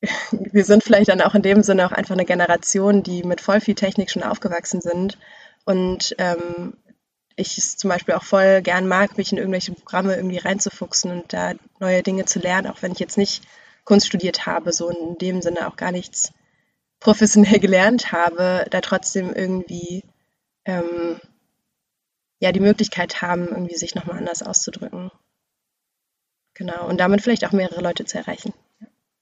wir 0.31 0.65
sind 0.65 0.83
vielleicht 0.83 1.09
dann 1.09 1.21
auch 1.21 1.35
in 1.35 1.41
dem 1.41 1.63
Sinne 1.63 1.85
auch 1.85 1.91
einfach 1.91 2.15
eine 2.15 2.25
Generation, 2.25 3.03
die 3.03 3.23
mit 3.23 3.41
voll 3.41 3.61
viel 3.61 3.75
Technik 3.75 4.11
schon 4.11 4.23
aufgewachsen 4.23 4.81
sind 4.81 5.17
und 5.65 6.15
ähm, 6.17 6.77
ich 7.35 7.57
es 7.57 7.77
zum 7.77 7.89
Beispiel 7.89 8.13
auch 8.13 8.23
voll 8.23 8.61
gern 8.61 8.87
mag, 8.87 9.17
mich 9.17 9.31
in 9.31 9.37
irgendwelche 9.37 9.73
Programme 9.73 10.15
irgendwie 10.15 10.37
reinzufuchsen 10.37 11.11
und 11.11 11.33
da 11.33 11.53
neue 11.79 12.03
Dinge 12.03 12.25
zu 12.25 12.39
lernen, 12.39 12.67
auch 12.67 12.81
wenn 12.81 12.91
ich 12.91 12.99
jetzt 12.99 13.17
nicht 13.17 13.43
Kunst 13.85 14.07
studiert 14.07 14.45
habe, 14.45 14.71
so 14.71 14.89
in 14.89 15.17
dem 15.17 15.41
Sinne 15.41 15.67
auch 15.67 15.75
gar 15.75 15.91
nichts 15.91 16.31
professionell 16.99 17.59
gelernt 17.59 18.11
habe, 18.11 18.65
da 18.69 18.81
trotzdem 18.81 19.33
irgendwie 19.33 20.03
ähm, 20.65 21.19
ja 22.43 22.51
die 22.51 22.59
Möglichkeit 22.59 23.21
haben, 23.21 23.47
irgendwie 23.47 23.75
sich 23.75 23.95
nochmal 23.95 24.17
anders 24.17 24.43
auszudrücken. 24.43 25.11
Genau, 26.55 26.87
und 26.87 26.99
damit 26.99 27.21
vielleicht 27.21 27.45
auch 27.45 27.53
mehrere 27.53 27.81
Leute 27.81 28.05
zu 28.05 28.17
erreichen. 28.17 28.53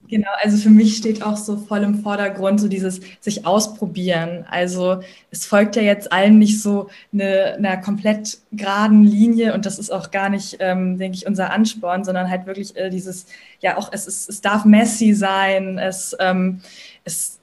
Genau, 0.07 0.31
also 0.41 0.57
für 0.57 0.71
mich 0.71 0.97
steht 0.97 1.23
auch 1.23 1.37
so 1.37 1.55
voll 1.55 1.83
im 1.83 2.01
Vordergrund 2.01 2.59
so 2.59 2.67
dieses 2.67 2.99
sich 3.21 3.45
ausprobieren. 3.45 4.45
Also 4.49 5.01
es 5.29 5.45
folgt 5.45 5.75
ja 5.75 5.83
jetzt 5.83 6.11
allem 6.11 6.39
nicht 6.39 6.61
so 6.61 6.89
eine, 7.13 7.53
einer 7.53 7.77
komplett 7.77 8.39
geraden 8.51 9.03
Linie 9.03 9.53
und 9.53 9.65
das 9.65 9.79
ist 9.79 9.91
auch 9.91 10.11
gar 10.11 10.29
nicht, 10.29 10.57
ähm, 10.59 10.97
denke 10.97 11.15
ich, 11.15 11.27
unser 11.27 11.51
Ansporn, 11.51 12.03
sondern 12.03 12.29
halt 12.29 12.47
wirklich 12.47 12.75
äh, 12.75 12.89
dieses, 12.89 13.27
ja 13.61 13.77
auch 13.77 13.89
es, 13.93 14.07
ist, 14.07 14.27
es 14.27 14.41
darf 14.41 14.65
messy 14.65 15.13
sein, 15.13 15.77
es, 15.77 16.13
ähm, 16.19 16.61
es 17.05 17.39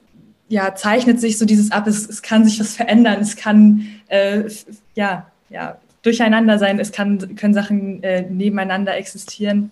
ja, 0.49 0.75
zeichnet 0.75 1.19
sich 1.21 1.37
so 1.37 1.45
dieses 1.45 1.71
ab, 1.71 1.87
es, 1.87 2.07
es 2.07 2.21
kann 2.21 2.43
sich 2.43 2.59
was 2.59 2.75
verändern, 2.75 3.19
es 3.21 3.35
kann 3.35 3.87
äh, 4.09 4.43
ja, 4.93 5.31
ja, 5.49 5.77
durcheinander 6.01 6.57
sein, 6.59 6.79
es 6.79 6.91
kann, 6.91 7.35
können 7.35 7.53
Sachen 7.53 8.03
äh, 8.03 8.21
nebeneinander 8.21 8.95
existieren. 8.95 9.71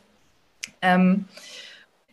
Ähm, 0.82 1.26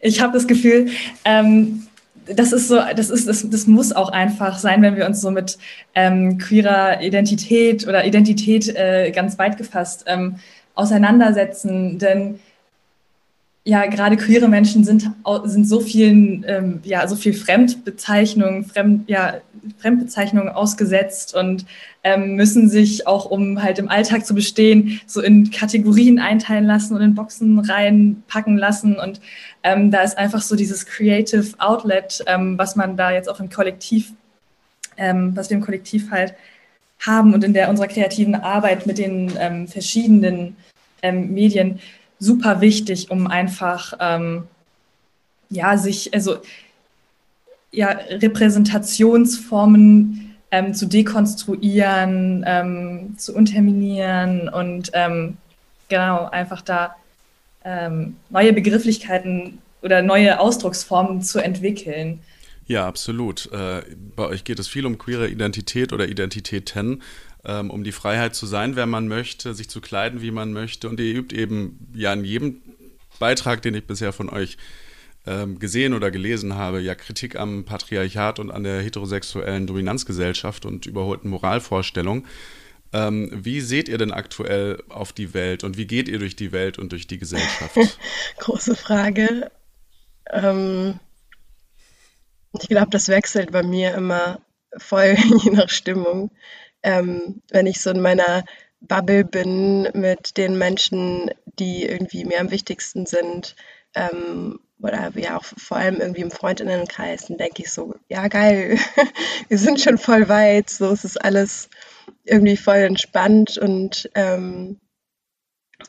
ich 0.01 0.21
habe 0.21 0.33
das 0.33 0.47
Gefühl, 0.47 0.91
ähm, 1.25 1.87
das 2.27 2.53
ist 2.53 2.69
so, 2.69 2.81
das 2.97 3.11
ist, 3.11 3.29
das, 3.29 3.49
das 3.49 3.67
muss 3.67 3.93
auch 3.93 4.11
einfach 4.11 4.59
sein, 4.59 4.83
wenn 4.83 4.97
wir 4.97 5.07
uns 5.07 5.21
so 5.21 5.31
mit 5.31 5.59
ähm, 5.95 6.39
queerer 6.39 7.03
Identität 7.03 7.87
oder 7.87 8.05
Identität 8.07 8.69
äh, 8.75 9.11
ganz 9.11 9.39
weit 9.39 9.59
gefasst 9.59 10.05
ähm, 10.07 10.37
auseinandersetzen. 10.75 11.99
Denn 11.99 12.41
ja, 13.67 13.87
gerade 13.87 14.19
queere 14.19 14.49
Menschen 14.49 14.85
sind, 14.85 15.11
sind 15.45 15.67
so 15.67 15.81
vielen, 15.81 16.45
ähm, 16.47 16.81
ja, 16.85 17.09
so 17.09 17.17
viel 17.17 17.33
Fremdbezeichnungen, 17.33 18.65
Fremd, 18.67 19.09
ja, 19.09 19.41
Fremdbezeichnungen 19.79 20.51
ausgesetzt 20.51 21.35
und 21.35 21.65
ähm, 22.03 22.37
müssen 22.37 22.69
sich 22.69 23.07
auch, 23.07 23.25
um 23.25 23.63
halt 23.63 23.79
im 23.79 23.89
Alltag 23.89 24.27
zu 24.27 24.35
bestehen, 24.35 25.01
so 25.07 25.23
in 25.23 25.51
Kategorien 25.51 26.19
einteilen 26.19 26.67
lassen 26.67 26.95
und 26.95 27.01
in 27.01 27.15
Boxen 27.15 27.59
reinpacken 27.59 28.59
lassen. 28.59 28.97
Und 28.97 29.23
ähm, 29.63 29.91
da 29.91 30.03
ist 30.03 30.19
einfach 30.19 30.43
so 30.43 30.57
dieses 30.57 30.85
Creative 30.85 31.47
Outlet, 31.57 32.23
ähm, 32.27 32.59
was 32.59 32.77
man 32.77 32.99
da 32.99 33.13
jetzt 33.13 33.31
auch 33.31 33.41
im 33.41 33.49
Kollektiv, 33.49 34.13
ähm, 34.99 35.35
was 35.35 35.49
wir 35.49 35.57
im 35.57 35.65
Kollektiv 35.65 36.11
halt 36.11 36.35
haben 37.01 37.33
und 37.33 37.43
in 37.43 37.55
der 37.55 37.71
unserer 37.71 37.89
kreativen 37.89 38.35
Arbeit 38.35 38.87
mit 38.87 38.99
den 38.99 39.33
ähm, 39.39 39.67
verschiedenen 39.67 40.57
Medien 41.03 41.81
super 42.19 42.61
wichtig, 42.61 43.11
um 43.11 43.27
einfach 43.27 43.95
ähm, 44.01 44.45
ja 45.51 45.77
sich 45.77 46.15
also 46.15 46.39
ja 47.73 47.89
Repräsentationsformen 47.89 50.37
ähm, 50.51 50.75
zu 50.75 50.87
dekonstruieren, 50.87 52.45
ähm, 52.47 53.15
zu 53.19 53.35
unterminieren 53.35 54.49
und 54.49 54.91
ähm, 54.95 55.37
genau 55.89 56.29
einfach 56.31 56.63
da 56.63 56.95
ähm, 57.65 58.17
neue 58.31 58.53
Begrifflichkeiten 58.53 59.59
oder 59.83 60.03
neue 60.03 60.39
Ausdrucksformen 60.39 61.23
zu 61.23 61.41
entwickeln. 61.41 62.21
Ja, 62.67 62.87
absolut. 62.87 63.51
Äh, 63.53 63.83
bei 64.17 64.27
euch 64.27 64.45
geht 64.45 64.59
es 64.59 64.69
viel 64.69 64.87
um 64.87 64.97
queere 64.97 65.29
Identität 65.29 65.93
oder 65.93 66.09
Identitäten 66.09 67.03
ähm, 67.45 67.71
um 67.71 67.85
die 67.85 67.93
Freiheit 67.93 68.35
zu 68.35 68.47
sein, 68.47 68.77
wer 68.77 68.87
man 68.87 69.09
möchte, 69.09 69.55
sich 69.55 69.69
zu 69.69 69.81
kleiden, 69.81 70.23
wie 70.23 70.31
man 70.31 70.53
möchte. 70.53 70.89
Und 70.89 71.01
ihr 71.01 71.15
übt 71.15 71.35
eben 71.37 71.89
ja 71.95 72.13
in 72.13 72.25
jedem 72.25 72.63
Beitrag, 73.19 73.63
den 73.63 73.75
ich 73.75 73.87
bisher 73.87 74.13
von 74.13 74.31
euch 74.31 74.57
ähm, 75.27 75.59
gesehen 75.59 75.95
oder 75.95 76.11
gelesen 76.11 76.55
habe, 76.55 76.81
ja 76.81 76.95
Kritik 76.95 77.37
am 77.37 77.65
Patriarchat 77.65 78.39
und 78.39 78.51
an 78.51 78.65
der 78.65 78.83
heterosexuellen 78.83 79.67
Dominanzgesellschaft 79.67 80.67
und 80.67 80.87
überholten 80.87 81.31
Moralvorstellungen. 81.31 82.27
Ähm, 82.93 83.31
wie 83.33 83.61
seht 83.61 83.89
ihr 83.89 83.99
denn 83.99 84.13
aktuell 84.13 84.83
auf 84.89 85.13
die 85.13 85.35
Welt 85.35 85.65
und 85.65 85.77
wie 85.77 85.87
geht 85.87 86.09
ihr 86.09 86.19
durch 86.19 86.37
die 86.37 86.53
Welt 86.53 86.79
und 86.79 86.93
durch 86.93 87.07
die 87.07 87.19
Gesellschaft? 87.19 87.77
Große 88.39 88.77
Frage. 88.77 89.51
Ähm, 90.31 91.01
ich 92.61 92.69
glaube, 92.69 92.91
das 92.91 93.09
wechselt 93.09 93.51
bei 93.51 93.63
mir 93.63 93.95
immer 93.95 94.41
voll 94.77 95.17
je 95.43 95.51
nach 95.51 95.69
Stimmung 95.69 96.31
ähm, 96.85 97.43
wenn 97.51 97.67
ich 97.67 97.81
so 97.81 97.91
in 97.91 98.01
meiner 98.01 98.45
Bubble 98.81 99.25
bin 99.25 99.89
mit 99.95 100.37
den 100.37 100.57
Menschen, 100.59 101.31
die 101.59 101.85
irgendwie 101.85 102.25
mir 102.25 102.41
am 102.41 102.51
wichtigsten 102.51 103.07
sind, 103.07 103.57
ähm, 103.95 104.61
oder 104.81 105.13
ja 105.17 105.39
auch 105.39 105.45
vor 105.45 105.79
allem 105.79 106.01
irgendwie 106.01 106.21
im 106.21 106.31
Freundinnenkreis, 106.31 107.27
dann 107.27 107.39
denke 107.39 107.63
ich 107.63 107.73
so, 107.73 107.95
ja 108.09 108.29
geil, 108.29 108.79
wir 109.49 109.59
sind 109.59 109.81
schon 109.81 109.99
voll 109.99 110.29
weit, 110.29 110.69
so 110.69 110.93
ist 110.93 111.05
es 111.05 111.17
alles 111.17 111.71
irgendwie 112.25 112.57
voll 112.57 112.77
entspannt 112.77 113.57
und 113.57 114.11
ähm, 114.15 114.81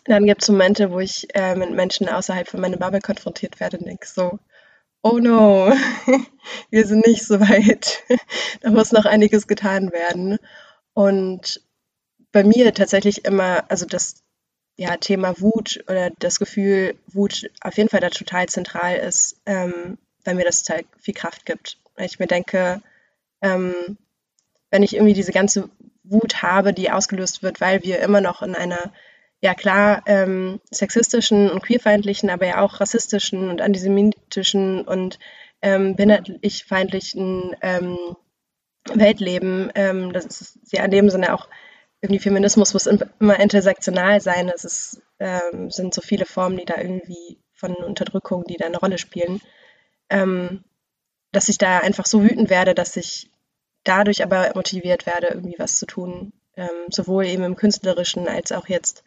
dann 0.05 0.25
gibt 0.25 0.43
es 0.43 0.49
Momente, 0.49 0.91
wo 0.91 0.99
ich 0.99 1.27
äh, 1.35 1.55
mit 1.55 1.71
Menschen 1.71 2.07
außerhalb 2.07 2.47
von 2.47 2.61
meiner 2.61 2.77
Bubble 2.77 3.01
konfrontiert 3.01 3.59
werde 3.59 3.77
und 3.77 3.85
denke 3.85 4.07
so, 4.07 4.39
oh 5.01 5.19
no, 5.19 5.73
wir 6.69 6.85
sind 6.87 7.05
nicht 7.05 7.25
so 7.25 7.39
weit, 7.39 8.03
da 8.61 8.71
muss 8.71 8.91
noch 8.91 9.05
einiges 9.05 9.47
getan 9.47 9.91
werden. 9.91 10.37
Und 10.95 11.61
bei 12.31 12.43
mir 12.43 12.73
tatsächlich 12.73 13.25
immer, 13.25 13.69
also 13.69 13.85
das 13.85 14.23
ja, 14.77 14.97
Thema 14.97 15.39
Wut 15.39 15.83
oder 15.89 16.09
das 16.19 16.39
Gefühl, 16.39 16.95
Wut 17.07 17.49
auf 17.61 17.77
jeden 17.77 17.89
Fall 17.89 17.99
da 17.99 18.09
total 18.09 18.47
zentral 18.47 18.95
ist, 18.95 19.41
ähm, 19.45 19.97
weil 20.23 20.35
mir 20.35 20.45
das 20.45 20.63
halt 20.69 20.87
viel 20.99 21.13
Kraft 21.13 21.45
gibt. 21.45 21.77
Weil 21.95 22.05
ich 22.05 22.17
mir 22.17 22.27
denke, 22.27 22.81
ähm, 23.41 23.97
wenn 24.71 24.83
ich 24.83 24.95
irgendwie 24.95 25.13
diese 25.13 25.33
ganze 25.33 25.69
Wut 26.03 26.41
habe, 26.41 26.73
die 26.73 26.91
ausgelöst 26.91 27.43
wird, 27.43 27.59
weil 27.61 27.83
wir 27.83 27.99
immer 27.99 28.21
noch 28.21 28.41
in 28.41 28.55
einer, 28.55 28.93
ja 29.41 29.53
klar, 29.53 30.01
ähm, 30.05 30.61
sexistischen 30.71 31.49
und 31.49 31.61
queerfeindlichen, 31.61 32.29
aber 32.29 32.47
ja 32.47 32.61
auch 32.61 32.79
rassistischen 32.79 33.49
und 33.49 33.61
antisemitischen 33.61 34.81
und 34.81 35.19
ähm, 35.61 35.95
behindertlich 35.95 36.63
feindlichen 36.63 37.55
ähm, 37.61 37.97
Welt 38.93 39.19
leben. 39.19 39.71
Ähm, 39.75 40.13
das 40.13 40.25
ist 40.25 40.59
ja 40.71 40.83
in 40.83 40.91
dem 40.91 41.09
Sinne 41.09 41.33
auch 41.33 41.47
irgendwie 42.01 42.21
Feminismus 42.21 42.73
muss 42.73 42.85
immer 42.85 43.39
intersektional 43.39 44.21
sein. 44.21 44.49
Es 44.53 44.63
ist, 44.63 45.01
ähm, 45.19 45.71
sind 45.71 45.93
so 45.93 46.01
viele 46.01 46.25
Formen, 46.25 46.57
die 46.57 46.65
da 46.65 46.77
irgendwie 46.77 47.39
von 47.53 47.73
Unterdrückung, 47.73 48.43
die 48.43 48.57
da 48.57 48.65
eine 48.65 48.77
Rolle 48.77 48.97
spielen, 48.97 49.41
ähm, 50.09 50.63
dass 51.31 51.49
ich 51.49 51.57
da 51.57 51.79
einfach 51.79 52.05
so 52.05 52.23
wütend 52.23 52.49
werde, 52.49 52.75
dass 52.75 52.95
ich 52.95 53.31
dadurch 53.83 54.23
aber 54.23 54.51
motiviert 54.55 55.05
werde, 55.05 55.27
irgendwie 55.27 55.55
was 55.57 55.79
zu 55.79 55.85
tun, 55.85 56.33
ähm, 56.55 56.69
sowohl 56.89 57.25
eben 57.25 57.43
im 57.43 57.55
künstlerischen 57.55 58.27
als 58.27 58.51
auch 58.51 58.67
jetzt 58.67 59.03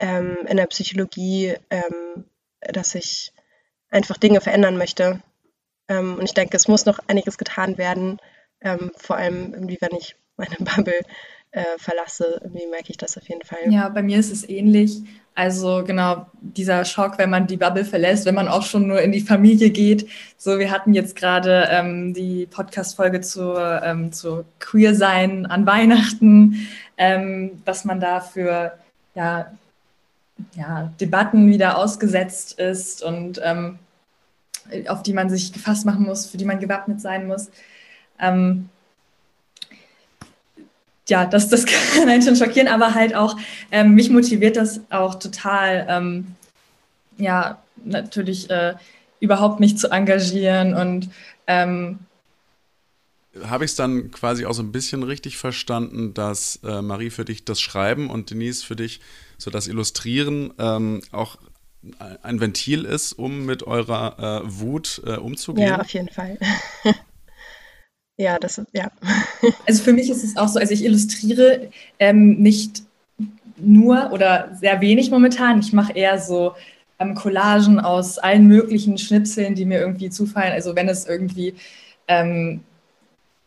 ähm, 0.00 0.38
in 0.48 0.56
der 0.56 0.66
Psychologie, 0.66 1.54
ähm, 1.70 2.24
dass 2.60 2.94
ich 2.94 3.32
einfach 3.90 4.16
Dinge 4.16 4.40
verändern 4.40 4.76
möchte. 4.76 5.22
Und 5.88 6.22
ich 6.22 6.32
denke, 6.32 6.56
es 6.56 6.68
muss 6.68 6.86
noch 6.86 7.00
einiges 7.08 7.36
getan 7.36 7.76
werden, 7.76 8.18
ähm, 8.62 8.90
vor 8.96 9.16
allem 9.16 9.52
irgendwie, 9.54 9.78
wenn 9.80 9.96
ich 9.96 10.16
meine 10.36 10.56
Bubble 10.58 11.00
äh, 11.52 11.64
verlasse, 11.78 12.40
irgendwie 12.42 12.66
merke 12.66 12.90
ich 12.90 12.96
das 12.96 13.16
auf 13.16 13.28
jeden 13.28 13.44
Fall. 13.44 13.58
Ja, 13.70 13.88
bei 13.88 14.02
mir 14.02 14.18
ist 14.18 14.32
es 14.32 14.48
ähnlich. 14.48 15.02
Also 15.34 15.82
genau 15.86 16.26
dieser 16.40 16.84
Schock, 16.84 17.16
wenn 17.16 17.30
man 17.30 17.46
die 17.46 17.56
Bubble 17.56 17.86
verlässt, 17.86 18.26
wenn 18.26 18.34
man 18.34 18.48
auch 18.48 18.64
schon 18.64 18.86
nur 18.86 19.00
in 19.00 19.12
die 19.12 19.20
Familie 19.20 19.70
geht. 19.70 20.08
So, 20.36 20.58
wir 20.58 20.70
hatten 20.70 20.92
jetzt 20.92 21.16
gerade 21.16 21.68
ähm, 21.70 22.12
die 22.12 22.46
Podcast-Folge 22.46 23.22
zu, 23.22 23.54
ähm, 23.56 24.12
zu 24.12 24.44
Queer 24.58 24.94
sein 24.94 25.46
an 25.46 25.64
Weihnachten, 25.66 26.66
ähm, 26.98 27.62
dass 27.64 27.86
man 27.86 27.98
dafür 27.98 28.72
ja, 29.14 29.50
ja, 30.54 30.92
Debatten 31.00 31.48
wieder 31.48 31.78
ausgesetzt 31.78 32.58
ist 32.58 33.02
und 33.02 33.40
ähm, 33.42 33.78
auf 34.88 35.02
die 35.02 35.14
man 35.14 35.30
sich 35.30 35.52
gefasst 35.52 35.86
machen 35.86 36.04
muss, 36.04 36.26
für 36.26 36.36
die 36.36 36.44
man 36.44 36.60
gewappnet 36.60 37.00
sein 37.00 37.26
muss. 37.26 37.50
Ähm, 38.22 38.70
ja, 41.08 41.26
das, 41.26 41.48
das 41.48 41.66
kann 41.94 42.08
einen 42.08 42.22
schon 42.22 42.36
schockieren, 42.36 42.68
aber 42.68 42.94
halt 42.94 43.14
auch, 43.14 43.36
ähm, 43.70 43.94
mich 43.94 44.08
motiviert 44.08 44.56
das 44.56 44.80
auch 44.90 45.16
total, 45.16 45.86
ähm, 45.88 46.34
ja, 47.18 47.62
natürlich 47.84 48.48
äh, 48.50 48.74
überhaupt 49.20 49.60
mich 49.60 49.76
zu 49.76 49.90
engagieren 49.90 50.74
und 50.74 51.10
ähm, 51.46 51.98
habe 53.44 53.64
ich 53.64 53.70
es 53.70 53.76
dann 53.76 54.10
quasi 54.10 54.44
auch 54.44 54.52
so 54.52 54.62
ein 54.62 54.72
bisschen 54.72 55.02
richtig 55.02 55.38
verstanden, 55.38 56.12
dass 56.12 56.60
äh, 56.64 56.82
Marie 56.82 57.10
für 57.10 57.24
dich 57.24 57.44
das 57.44 57.60
Schreiben 57.60 58.10
und 58.10 58.30
Denise 58.30 58.62
für 58.62 58.76
dich 58.76 59.00
so 59.38 59.50
das 59.50 59.68
Illustrieren 59.68 60.52
ähm, 60.58 61.02
auch 61.12 61.38
ein 62.22 62.40
Ventil 62.40 62.84
ist, 62.84 63.12
um 63.14 63.44
mit 63.44 63.64
eurer 63.64 64.42
äh, 64.44 64.60
Wut 64.60 65.02
äh, 65.04 65.16
umzugehen? 65.16 65.68
Ja, 65.68 65.80
auf 65.80 65.90
jeden 65.90 66.10
Fall. 66.10 66.38
Ja, 68.16 68.38
das 68.38 68.58
ist, 68.58 68.68
ja. 68.72 68.90
Also 69.66 69.82
für 69.82 69.92
mich 69.92 70.10
ist 70.10 70.22
es 70.22 70.36
auch 70.36 70.48
so, 70.48 70.58
also 70.58 70.72
ich 70.72 70.84
illustriere 70.84 71.70
ähm, 71.98 72.40
nicht 72.40 72.82
nur 73.56 74.12
oder 74.12 74.50
sehr 74.60 74.80
wenig 74.80 75.10
momentan. 75.10 75.60
Ich 75.60 75.72
mache 75.72 75.92
eher 75.92 76.18
so 76.18 76.54
ähm, 76.98 77.14
Collagen 77.14 77.80
aus 77.80 78.18
allen 78.18 78.46
möglichen 78.46 78.98
Schnipseln, 78.98 79.54
die 79.54 79.64
mir 79.64 79.80
irgendwie 79.80 80.10
zufallen. 80.10 80.52
Also 80.52 80.76
wenn 80.76 80.88
es 80.88 81.06
irgendwie, 81.06 81.54
ähm, 82.08 82.60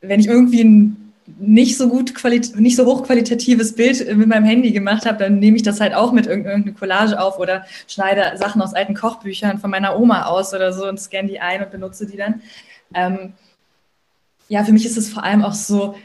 wenn 0.01 0.19
ich 0.19 0.27
irgendwie 0.27 0.63
ein 0.63 1.01
nicht 1.39 1.75
so 1.77 1.89
gut 1.89 2.13
nicht 2.55 2.75
so 2.75 2.85
hochqualitatives 2.85 3.73
Bild 3.73 4.15
mit 4.15 4.27
meinem 4.27 4.45
Handy 4.45 4.71
gemacht 4.71 5.07
habe, 5.07 5.17
dann 5.17 5.39
nehme 5.39 5.57
ich 5.57 5.63
das 5.63 5.81
halt 5.81 5.95
auch 5.95 6.11
mit 6.11 6.27
irgendeine 6.27 6.71
Collage 6.73 7.19
auf 7.19 7.39
oder 7.39 7.65
schneide 7.87 8.37
Sachen 8.37 8.61
aus 8.61 8.75
alten 8.75 8.93
Kochbüchern 8.93 9.57
von 9.57 9.71
meiner 9.71 9.99
Oma 9.99 10.25
aus 10.25 10.53
oder 10.53 10.71
so 10.71 10.87
und 10.87 10.99
scanne 10.99 11.29
die 11.29 11.39
ein 11.39 11.63
und 11.63 11.71
benutze 11.71 12.05
die 12.05 12.17
dann. 12.17 12.41
Ähm, 12.93 13.33
ja, 14.47 14.63
für 14.63 14.73
mich 14.73 14.85
ist 14.85 14.97
es 14.97 15.09
vor 15.09 15.23
allem 15.23 15.43
auch 15.43 15.53
so, 15.53 15.95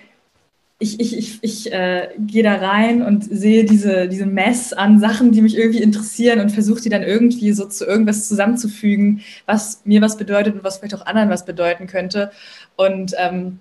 ich, 0.83 0.99
ich, 0.99 1.17
ich, 1.17 1.39
ich 1.43 1.73
äh, 1.73 2.09
gehe 2.19 2.43
da 2.43 2.55
rein 2.55 3.03
und 3.03 3.25
sehe 3.25 3.65
diese, 3.65 4.09
diese 4.09 4.25
Mess 4.25 4.73
an 4.73 4.99
Sachen, 4.99 5.31
die 5.31 5.43
mich 5.43 5.57
irgendwie 5.57 5.83
interessieren 5.83 6.41
und 6.41 6.51
versuche 6.51 6.81
die 6.81 6.89
dann 6.89 7.03
irgendwie 7.03 7.53
so 7.53 7.67
zu 7.67 7.85
irgendwas 7.85 8.27
zusammenzufügen, 8.27 9.21
was 9.45 9.83
mir 9.85 10.01
was 10.01 10.17
bedeutet 10.17 10.55
und 10.55 10.65
was 10.65 10.79
vielleicht 10.79 10.95
auch 10.95 11.05
anderen 11.05 11.29
was 11.29 11.45
bedeuten 11.45 11.87
könnte. 11.87 12.31
Und 12.77 13.15
ähm, 13.19 13.59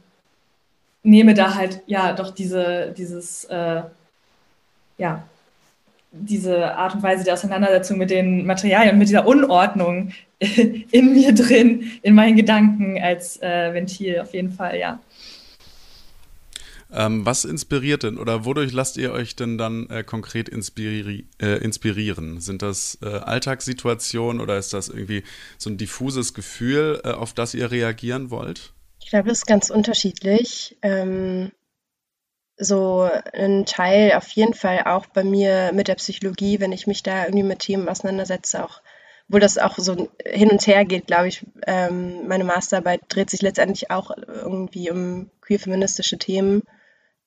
nehme 1.03 1.33
da 1.33 1.55
halt 1.55 1.81
ja 1.87 2.13
doch 2.13 2.31
diese, 2.31 2.93
dieses, 2.97 3.43
äh, 3.45 3.81
ja, 4.97 5.23
diese 6.11 6.75
Art 6.75 6.95
und 6.95 7.03
Weise 7.03 7.23
der 7.23 7.33
Auseinandersetzung 7.33 7.97
mit 7.97 8.09
den 8.09 8.45
Materialien 8.45 8.93
und 8.93 8.99
mit 8.99 9.09
dieser 9.09 9.27
Unordnung 9.27 10.11
in 10.39 11.13
mir 11.13 11.33
drin, 11.33 11.91
in 12.01 12.15
meinen 12.15 12.35
Gedanken 12.35 12.99
als 13.01 13.41
äh, 13.41 13.73
Ventil 13.73 14.19
auf 14.19 14.33
jeden 14.33 14.51
Fall, 14.51 14.77
ja. 14.77 14.99
Ähm, 16.91 17.23
was 17.23 17.45
inspiriert 17.45 18.01
denn 18.01 18.17
oder 18.17 18.45
wodurch 18.45 18.71
lasst 18.71 18.97
ihr 18.97 19.11
euch 19.11 19.35
denn 19.35 19.59
dann 19.59 19.87
äh, 19.89 20.03
konkret 20.03 20.49
inspiri 20.49 21.27
äh, 21.39 21.63
inspirieren? 21.63 22.41
Sind 22.41 22.63
das 22.63 22.97
äh, 23.03 23.05
Alltagssituationen 23.05 24.41
oder 24.41 24.57
ist 24.57 24.73
das 24.73 24.89
irgendwie 24.89 25.23
so 25.59 25.69
ein 25.69 25.77
diffuses 25.77 26.33
Gefühl, 26.33 26.99
äh, 27.03 27.11
auf 27.11 27.33
das 27.33 27.53
ihr 27.53 27.69
reagieren 27.69 28.31
wollt? 28.31 28.73
Ich 29.01 29.11
glaube, 29.11 29.29
das 29.29 29.39
ist 29.39 29.45
ganz 29.45 29.69
unterschiedlich. 29.69 30.77
Ähm, 30.81 31.51
so 32.59 33.09
ein 33.33 33.65
Teil 33.65 34.13
auf 34.13 34.29
jeden 34.29 34.53
Fall 34.53 34.83
auch 34.85 35.05
bei 35.07 35.23
mir 35.23 35.71
mit 35.73 35.87
der 35.87 35.95
Psychologie, 35.95 36.59
wenn 36.59 36.71
ich 36.71 36.87
mich 36.87 37.03
da 37.03 37.23
irgendwie 37.23 37.43
mit 37.43 37.59
Themen 37.59 37.89
auseinandersetze, 37.89 38.63
auch 38.63 38.81
obwohl 39.27 39.39
das 39.39 39.57
auch 39.57 39.77
so 39.77 40.09
hin 40.25 40.49
und 40.49 40.65
her 40.65 40.85
geht, 40.85 41.07
glaube 41.07 41.27
ich. 41.27 41.45
Ähm, 41.67 42.27
meine 42.27 42.43
Masterarbeit 42.43 43.01
dreht 43.09 43.29
sich 43.29 43.41
letztendlich 43.41 43.91
auch 43.91 44.11
irgendwie 44.27 44.89
um 44.89 45.29
queer-feministische 45.41 46.17
Themen 46.17 46.63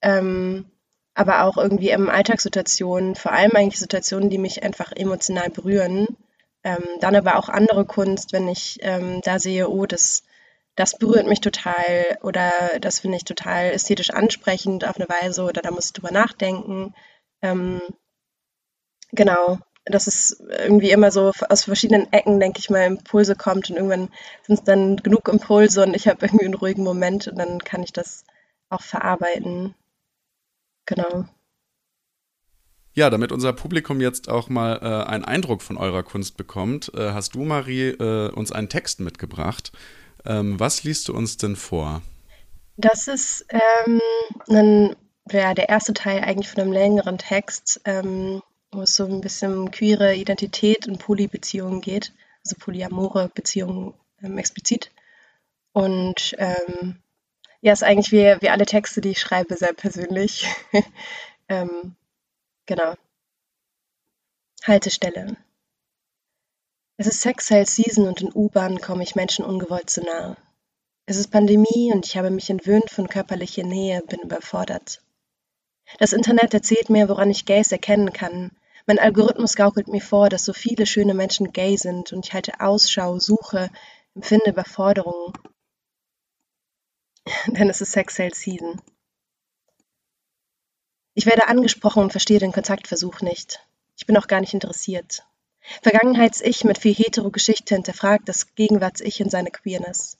ähm, 0.03 0.67
aber 1.15 1.45
auch 1.45 1.57
irgendwie 1.57 1.91
in 1.91 2.09
Alltagssituationen, 2.09 3.15
vor 3.15 3.33
allem 3.33 3.53
eigentlich 3.53 3.79
Situationen, 3.79 4.31
die 4.31 4.39
mich 4.39 4.63
einfach 4.63 4.93
emotional 4.93 5.51
berühren. 5.51 6.07
Ähm, 6.65 6.85
dann 7.01 7.17
aber 7.17 7.37
auch 7.37 7.49
andere 7.49 7.85
Kunst, 7.85 8.33
wenn 8.33 8.49
ich 8.49 8.79
ähm, 8.83 9.21
da 9.23 9.39
sehe, 9.39 9.69
oh, 9.69 9.87
das, 9.87 10.23
das 10.75 10.99
berührt 10.99 11.27
mich 11.27 11.41
total 11.41 12.19
oder 12.23 12.51
das 12.81 13.01
finde 13.01 13.19
ich 13.19 13.25
total 13.25 13.73
ästhetisch 13.73 14.11
ansprechend 14.11 14.87
auf 14.87 14.97
eine 14.97 15.09
Weise 15.09 15.45
oder 15.45 15.61
da 15.61 15.71
muss 15.71 15.87
ich 15.87 15.93
drüber 15.93 16.13
nachdenken. 16.13 16.95
Ähm, 17.43 17.81
genau, 19.11 19.59
dass 19.85 20.07
es 20.07 20.41
irgendwie 20.49 20.91
immer 20.91 21.11
so 21.11 21.33
aus 21.49 21.65
verschiedenen 21.65 22.13
Ecken, 22.13 22.41
denke 22.41 22.61
ich 22.61 22.71
mal, 22.71 22.87
Impulse 22.87 23.37
kommt 23.37 23.69
und 23.69 23.77
irgendwann 23.77 24.09
sind 24.43 24.59
es 24.61 24.65
dann 24.65 24.97
genug 24.97 25.29
Impulse 25.29 25.83
und 25.83 25.95
ich 25.95 26.09
habe 26.09 26.25
irgendwie 26.25 26.47
einen 26.47 26.55
ruhigen 26.55 26.85
Moment 26.85 27.29
und 27.29 27.39
dann 27.39 27.59
kann 27.59 27.83
ich 27.83 27.93
das 27.93 28.25
auch 28.71 28.83
verarbeiten. 28.83 29.75
Genau. 30.87 31.27
Ja, 32.95 33.09
damit 33.09 33.33
unser 33.33 33.55
Publikum 33.55 34.01
jetzt 34.01 34.29
auch 34.29 34.51
mal 34.51 34.79
äh, 34.83 35.09
einen 35.09 35.25
Eindruck 35.25 35.63
von 35.63 35.79
eurer 35.79 36.03
Kunst 36.03 36.37
bekommt, 36.37 36.93
äh, 36.95 37.13
hast 37.13 37.35
du, 37.35 37.43
Marie, 37.43 37.89
äh, 37.89 38.31
uns 38.31 38.53
einen 38.53 38.69
Text 38.69 39.01
mitgebracht. 39.01 39.73
Ähm, 40.25 40.59
was 40.59 40.85
liest 40.85 41.09
du 41.09 41.15
uns 41.15 41.37
denn 41.37 41.57
vor? 41.57 42.03
Das 42.77 43.07
ist 43.09 43.47
ähm, 43.51 44.01
ein, 44.49 44.97
ja, 45.31 45.55
der 45.55 45.69
erste 45.69 45.93
Teil 45.93 46.21
eigentlich 46.23 46.49
von 46.49 46.63
einem 46.63 46.73
längeren 46.73 47.19
Text, 47.19 47.81
ähm, 47.85 48.43
wo 48.71 48.83
es 48.83 48.97
so 48.97 49.05
ein 49.05 49.21
bisschen 49.21 49.57
um 49.57 49.71
queere 49.71 50.15
Identität 50.15 50.89
und 50.89 50.99
Polybeziehungen 50.99 51.81
geht, 51.81 52.13
also 52.45 52.57
polyamore 52.59 53.31
Beziehungen 53.35 53.95
ähm, 54.23 54.39
explizit. 54.39 54.91
Und 55.73 56.35
ähm, 56.39 56.97
ja, 57.61 57.73
ist 57.73 57.85
eigentlich 57.85 58.13
wie, 58.13 58.37
wie 58.41 58.51
alle 58.51 58.67
Texte, 58.67 59.01
die 59.01 59.11
ich 59.11 59.21
schreibe, 59.21 59.57
sehr 59.57 59.73
persönlich. 59.73 60.47
ähm, 61.49 61.95
genau. 62.67 62.95
Haltestelle. 64.65 65.37
Es 67.05 67.09
ist 67.09 67.23
Sexhell 67.23 67.67
Season 67.67 68.07
und 68.07 68.21
in 68.21 68.33
U-Bahnen 68.33 68.81
komme 68.81 69.03
ich 69.03 69.17
Menschen 69.17 69.45
ungewollt 69.45 69.91
zu 69.91 70.03
nahe. 70.03 70.37
Es 71.05 71.17
ist 71.17 71.33
Pandemie 71.33 71.91
und 71.93 72.07
ich 72.07 72.17
habe 72.17 72.31
mich 72.31 72.49
entwöhnt 72.49 72.91
von 72.93 73.09
körperlicher 73.09 73.65
Nähe, 73.65 74.03
bin 74.03 74.21
überfordert. 74.21 75.03
Das 75.99 76.13
Internet 76.13 76.55
erzählt 76.55 76.91
mir, 76.91 77.09
woran 77.09 77.29
ich 77.29 77.45
Gays 77.45 77.73
erkennen 77.73 78.13
kann. 78.13 78.53
Mein 78.87 79.01
Algorithmus 79.01 79.57
gaukelt 79.57 79.89
mir 79.89 80.01
vor, 80.01 80.29
dass 80.29 80.45
so 80.45 80.53
viele 80.53 80.87
schöne 80.87 81.13
Menschen 81.13 81.53
gay 81.53 81.77
sind 81.77 82.13
und 82.13 82.25
ich 82.25 82.35
halte 82.35 82.61
Ausschau, 82.61 83.19
suche, 83.19 83.69
empfinde 84.15 84.51
Überforderung. 84.51 85.37
denn 87.49 87.69
es 87.69 87.81
ist 87.81 87.91
Sex 87.91 88.15
Sales 88.15 88.41
Season. 88.41 88.81
Ich 91.15 91.27
werde 91.27 91.49
angesprochen 91.49 92.05
und 92.05 92.13
verstehe 92.13 92.39
den 92.39 92.53
Kontaktversuch 92.53 93.23
nicht. 93.23 93.67
Ich 93.97 94.07
bin 94.07 94.17
auch 94.17 94.29
gar 94.29 94.41
nicht 94.41 94.55
interessiert. 94.55 95.25
Vergangenheits-Ich 95.83 96.65
mit 96.65 96.79
viel 96.79 96.95
Hetero-Geschichte 96.95 97.75
hinterfragt 97.75 98.29
das 98.29 98.55
Gegenwarts-Ich 98.55 99.21
in 99.21 99.31
seine 99.31 99.51
Queerness. 99.51 100.19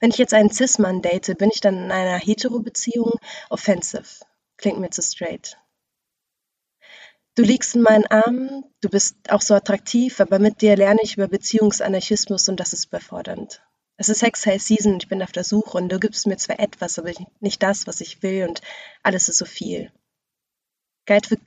Wenn 0.00 0.10
ich 0.10 0.18
jetzt 0.18 0.34
einen 0.34 0.50
Cis-Mann 0.50 1.02
date, 1.02 1.36
bin 1.38 1.50
ich 1.52 1.60
dann 1.60 1.76
in 1.76 1.92
einer 1.92 2.18
Hetero-Beziehung 2.18 3.14
offensive. 3.48 4.24
Klingt 4.56 4.78
mir 4.78 4.90
zu 4.90 5.02
straight. 5.02 5.58
Du 7.36 7.42
liegst 7.42 7.74
in 7.74 7.82
meinen 7.82 8.06
Armen, 8.06 8.64
du 8.80 8.88
bist 8.88 9.16
auch 9.30 9.40
so 9.40 9.54
attraktiv, 9.54 10.20
aber 10.20 10.38
mit 10.38 10.60
dir 10.60 10.76
lerne 10.76 11.00
ich 11.02 11.16
über 11.16 11.28
Beziehungsanarchismus 11.28 12.48
und 12.48 12.58
das 12.58 12.72
ist 12.72 12.86
überfordernd. 12.86 13.62
Es 13.96 14.08
ist 14.08 14.18
Sex 14.20 14.46
High 14.46 14.60
Season 14.60 14.96
ich 14.96 15.08
bin 15.08 15.22
auf 15.22 15.32
der 15.32 15.44
Suche 15.44 15.78
und 15.78 15.90
du 15.90 16.00
gibst 16.00 16.26
mir 16.26 16.36
zwar 16.36 16.58
etwas, 16.58 16.98
aber 16.98 17.12
nicht 17.40 17.62
das, 17.62 17.86
was 17.86 18.00
ich 18.00 18.22
will 18.22 18.48
und 18.48 18.62
alles 19.02 19.28
ist 19.28 19.38
so 19.38 19.44
viel. 19.44 19.92
Guide 21.06 21.28
für, 21.28 21.38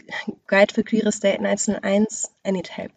Guide 0.47 0.73
für 0.73 0.83
queeres 0.83 1.19
Date 1.19 1.39
101, 1.39 2.31
I 2.45 2.51
need 2.51 2.75
help. 2.75 2.93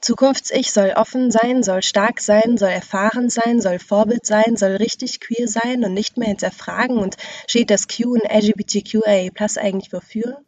Zukunfts-Ich 0.00 0.72
soll 0.72 0.92
offen 0.96 1.30
sein, 1.30 1.62
soll 1.62 1.82
stark 1.82 2.20
sein, 2.20 2.56
soll 2.56 2.70
erfahren 2.70 3.30
sein, 3.30 3.60
soll 3.60 3.78
Vorbild 3.78 4.24
sein, 4.24 4.56
soll 4.56 4.76
richtig 4.76 5.20
queer 5.20 5.48
sein 5.48 5.84
und 5.84 5.94
nicht 5.94 6.16
mehr 6.16 6.28
hinterfragen 6.28 6.98
und 6.98 7.16
steht 7.46 7.70
das 7.70 7.88
Q 7.88 8.14
in 8.14 8.22
LGBTQA 8.28 9.30
plus 9.32 9.58
eigentlich 9.58 9.92
wofür? 9.92 10.42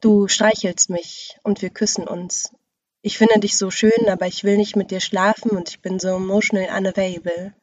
Du 0.00 0.28
streichelst 0.28 0.90
mich 0.90 1.38
und 1.42 1.60
wir 1.60 1.70
küssen 1.70 2.06
uns 2.06 2.52
ich 3.00 3.16
finde 3.16 3.38
dich 3.38 3.56
so 3.56 3.70
schön, 3.70 4.08
aber 4.08 4.26
ich 4.26 4.42
will 4.42 4.56
nicht 4.56 4.74
mit 4.74 4.90
dir 4.90 5.00
schlafen 5.00 5.52
und 5.52 5.68
ich 5.70 5.80
bin 5.80 6.00
so 6.00 6.08
emotional 6.08 6.76
unavailable. 6.76 7.54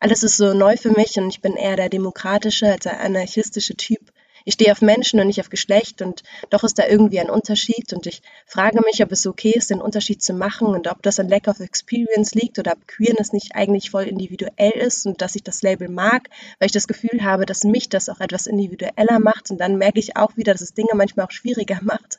Alles 0.00 0.24
ist 0.24 0.36
so 0.36 0.54
neu 0.54 0.76
für 0.76 0.90
mich 0.90 1.16
und 1.18 1.28
ich 1.28 1.40
bin 1.40 1.54
eher 1.54 1.76
der 1.76 1.88
demokratische 1.88 2.66
als 2.66 2.82
der 2.82 3.00
anarchistische 3.00 3.76
Typ. 3.76 4.12
Ich 4.44 4.54
stehe 4.54 4.72
auf 4.72 4.80
Menschen 4.80 5.20
und 5.20 5.26
nicht 5.26 5.40
auf 5.40 5.50
Geschlecht 5.50 6.02
und 6.02 6.22
doch 6.50 6.64
ist 6.64 6.78
da 6.78 6.86
irgendwie 6.86 7.20
ein 7.20 7.30
Unterschied 7.30 7.92
und 7.92 8.06
ich 8.06 8.22
frage 8.46 8.80
mich, 8.84 9.02
ob 9.02 9.12
es 9.12 9.26
okay 9.26 9.52
ist, 9.52 9.70
den 9.70 9.80
Unterschied 9.80 10.22
zu 10.22 10.32
machen 10.32 10.68
und 10.68 10.88
ob 10.88 11.02
das 11.02 11.20
an 11.20 11.28
Lack 11.28 11.48
of 11.48 11.60
Experience 11.60 12.34
liegt 12.34 12.58
oder 12.58 12.72
ob 12.72 12.86
Queerness 12.88 13.32
nicht 13.32 13.54
eigentlich 13.54 13.90
voll 13.90 14.04
individuell 14.04 14.72
ist 14.72 15.06
und 15.06 15.22
dass 15.22 15.34
ich 15.34 15.42
das 15.42 15.62
Label 15.62 15.88
mag, 15.88 16.28
weil 16.58 16.66
ich 16.66 16.72
das 16.72 16.88
Gefühl 16.88 17.22
habe, 17.22 17.46
dass 17.46 17.64
mich 17.64 17.88
das 17.88 18.08
auch 18.08 18.20
etwas 18.20 18.46
individueller 18.46 19.18
macht 19.18 19.50
und 19.50 19.58
dann 19.58 19.78
merke 19.78 19.98
ich 19.98 20.16
auch 20.16 20.36
wieder, 20.36 20.52
dass 20.52 20.62
es 20.62 20.74
Dinge 20.74 20.90
manchmal 20.94 21.26
auch 21.26 21.32
schwieriger 21.32 21.80
macht. 21.82 22.18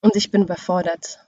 Und 0.00 0.14
ich 0.16 0.30
bin 0.30 0.42
überfordert. 0.42 1.20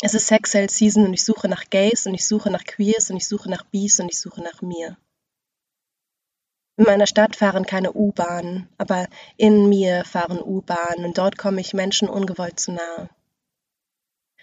Es 0.00 0.14
ist 0.14 0.26
Sex 0.26 0.50
Sale 0.50 0.68
Season 0.68 1.06
und 1.06 1.14
ich 1.14 1.24
suche 1.24 1.46
nach 1.46 1.70
Gays 1.70 2.06
und 2.06 2.14
ich 2.14 2.26
suche 2.26 2.50
nach 2.50 2.64
Queers 2.64 3.10
und 3.10 3.18
ich 3.18 3.28
suche 3.28 3.48
nach 3.48 3.62
Bees 3.62 4.00
und 4.00 4.08
ich 4.08 4.18
suche 4.18 4.42
nach 4.42 4.60
mir. 4.60 4.96
In 6.76 6.84
meiner 6.84 7.06
Stadt 7.06 7.36
fahren 7.36 7.66
keine 7.66 7.92
U-Bahnen, 7.92 8.68
aber 8.78 9.06
in 9.36 9.68
mir 9.68 10.04
fahren 10.04 10.40
U-Bahnen 10.42 11.04
und 11.04 11.18
dort 11.18 11.36
komme 11.36 11.60
ich 11.60 11.74
Menschen 11.74 12.08
ungewollt 12.08 12.58
zu 12.58 12.72
nahe. 12.72 13.10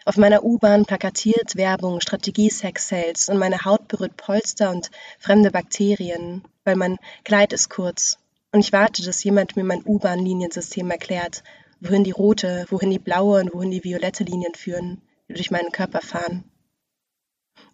Auf 0.05 0.17
meiner 0.17 0.43
U-Bahn 0.43 0.85
plakatiert 0.85 1.55
Werbung, 1.55 2.01
Strategie 2.01 2.49
Sex 2.49 2.87
Sales 2.87 3.29
und 3.29 3.37
meine 3.37 3.65
Haut 3.65 3.87
berührt 3.87 4.15
Polster 4.15 4.69
und 4.69 4.91
fremde 5.17 5.51
Bakterien, 5.51 6.43
weil 6.63 6.75
mein 6.75 6.97
Kleid 7.23 7.51
ist 7.51 7.69
kurz 7.69 8.17
und 8.51 8.61
ich 8.61 8.73
warte, 8.73 9.03
dass 9.03 9.23
jemand 9.23 9.55
mir 9.55 9.63
mein 9.63 9.83
U-Bahn-Liniensystem 9.85 10.89
erklärt, 10.89 11.43
wohin 11.79 12.03
die 12.03 12.11
rote, 12.11 12.65
wohin 12.69 12.89
die 12.89 12.99
blaue 12.99 13.41
und 13.41 13.53
wohin 13.53 13.71
die 13.71 13.83
violette 13.83 14.23
Linien 14.23 14.55
führen 14.55 15.01
durch 15.27 15.51
meinen 15.51 15.71
Körper 15.71 16.01
fahren. 16.01 16.43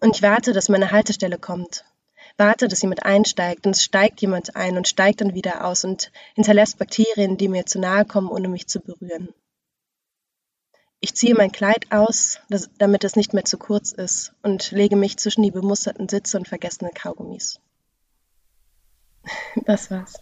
Und 0.00 0.16
ich 0.16 0.22
warte, 0.22 0.52
dass 0.52 0.68
meine 0.68 0.90
Haltestelle 0.90 1.38
kommt. 1.38 1.84
Warte, 2.38 2.68
dass 2.68 2.82
jemand 2.82 3.04
einsteigt 3.04 3.66
und 3.66 3.74
es 3.74 3.82
steigt 3.82 4.20
jemand 4.20 4.56
ein 4.56 4.76
und 4.76 4.88
steigt 4.88 5.22
dann 5.22 5.34
wieder 5.34 5.64
aus 5.64 5.84
und 5.84 6.12
hinterlässt 6.34 6.78
Bakterien, 6.78 7.38
die 7.38 7.48
mir 7.48 7.64
zu 7.64 7.78
nahe 7.78 8.04
kommen, 8.04 8.28
ohne 8.28 8.48
mich 8.48 8.66
zu 8.66 8.80
berühren. 8.80 9.30
Ich 11.00 11.14
ziehe 11.14 11.34
mein 11.34 11.52
Kleid 11.52 11.86
aus, 11.90 12.40
damit 12.78 13.04
es 13.04 13.16
nicht 13.16 13.32
mehr 13.32 13.44
zu 13.44 13.58
kurz 13.58 13.92
ist, 13.92 14.32
und 14.42 14.70
lege 14.70 14.96
mich 14.96 15.18
zwischen 15.18 15.42
die 15.42 15.50
bemusterten 15.50 16.08
Sitze 16.08 16.38
und 16.38 16.48
vergessene 16.48 16.90
Kaugummis. 16.94 17.60
Das 19.64 19.90
war's. 19.90 20.14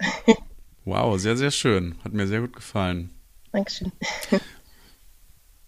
Wow, 0.85 1.19
sehr, 1.19 1.37
sehr 1.37 1.51
schön. 1.51 1.99
Hat 2.05 2.13
mir 2.13 2.27
sehr 2.27 2.41
gut 2.41 2.55
gefallen. 2.55 3.11
Dankeschön. 3.53 3.93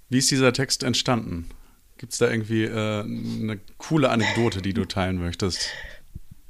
Wie 0.08 0.18
ist 0.18 0.30
dieser 0.30 0.52
Text 0.52 0.82
entstanden? 0.82 1.50
Gibt 1.98 2.12
es 2.12 2.18
da 2.18 2.30
irgendwie 2.30 2.64
äh, 2.64 3.00
eine 3.00 3.58
coole 3.78 4.10
Anekdote, 4.10 4.62
die 4.62 4.74
du 4.74 4.84
teilen 4.84 5.18
möchtest? 5.18 5.70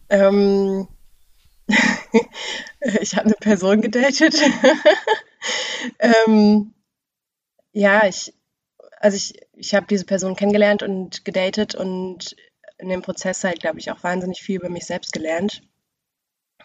Ähm, 0.08 0.88
ich 3.00 3.16
habe 3.16 3.26
eine 3.26 3.34
Person 3.34 3.80
gedatet. 3.80 4.34
ähm, 5.98 6.74
ja, 7.72 8.06
ich, 8.06 8.32
also 8.98 9.16
ich, 9.16 9.34
ich 9.54 9.74
habe 9.74 9.86
diese 9.86 10.04
Person 10.04 10.36
kennengelernt 10.36 10.82
und 10.82 11.24
gedatet 11.24 11.74
und 11.74 12.36
in 12.78 12.88
dem 12.88 13.02
Prozess 13.02 13.44
halt, 13.44 13.60
glaube 13.60 13.78
ich, 13.78 13.90
auch 13.90 14.02
wahnsinnig 14.02 14.40
viel 14.42 14.56
über 14.56 14.68
mich 14.68 14.86
selbst 14.86 15.12
gelernt. 15.12 15.62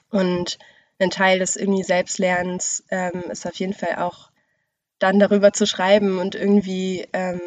Und 0.10 0.58
ein 1.00 1.10
Teil 1.10 1.40
des 1.40 1.56
irgendwie 1.56 1.84
Selbstlernens 1.84 2.84
ähm, 2.90 3.24
ist 3.32 3.46
auf 3.46 3.56
jeden 3.56 3.74
Fall 3.74 3.96
auch 3.98 4.30
dann 5.00 5.20
darüber 5.20 5.52
zu 5.52 5.66
schreiben 5.66 6.20
und 6.20 6.36
irgendwie 6.36 7.08
ähm, 7.14 7.42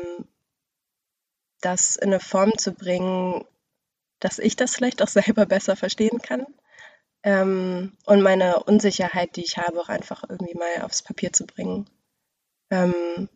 das 1.60 1.96
in 1.96 2.08
eine 2.08 2.20
Form 2.20 2.58
zu 2.58 2.72
bringen, 2.72 3.44
dass 4.20 4.38
ich 4.38 4.56
das 4.56 4.74
vielleicht 4.74 5.02
auch 5.02 5.08
selber 5.20 5.46
besser 5.46 5.76
verstehen 5.76 6.20
kann. 6.20 6.46
Ähm, 7.22 7.92
und 8.04 8.22
meine 8.22 8.62
Unsicherheit, 8.64 9.36
die 9.36 9.44
ich 9.44 9.56
habe, 9.56 9.80
auch 9.80 9.88
einfach 9.88 10.24
irgendwie 10.28 10.54
mal 10.54 10.82
aufs 10.82 11.02
Papier 11.02 11.32
zu 11.32 11.46
bringen. 11.46 11.88
Ähm, 12.70 13.28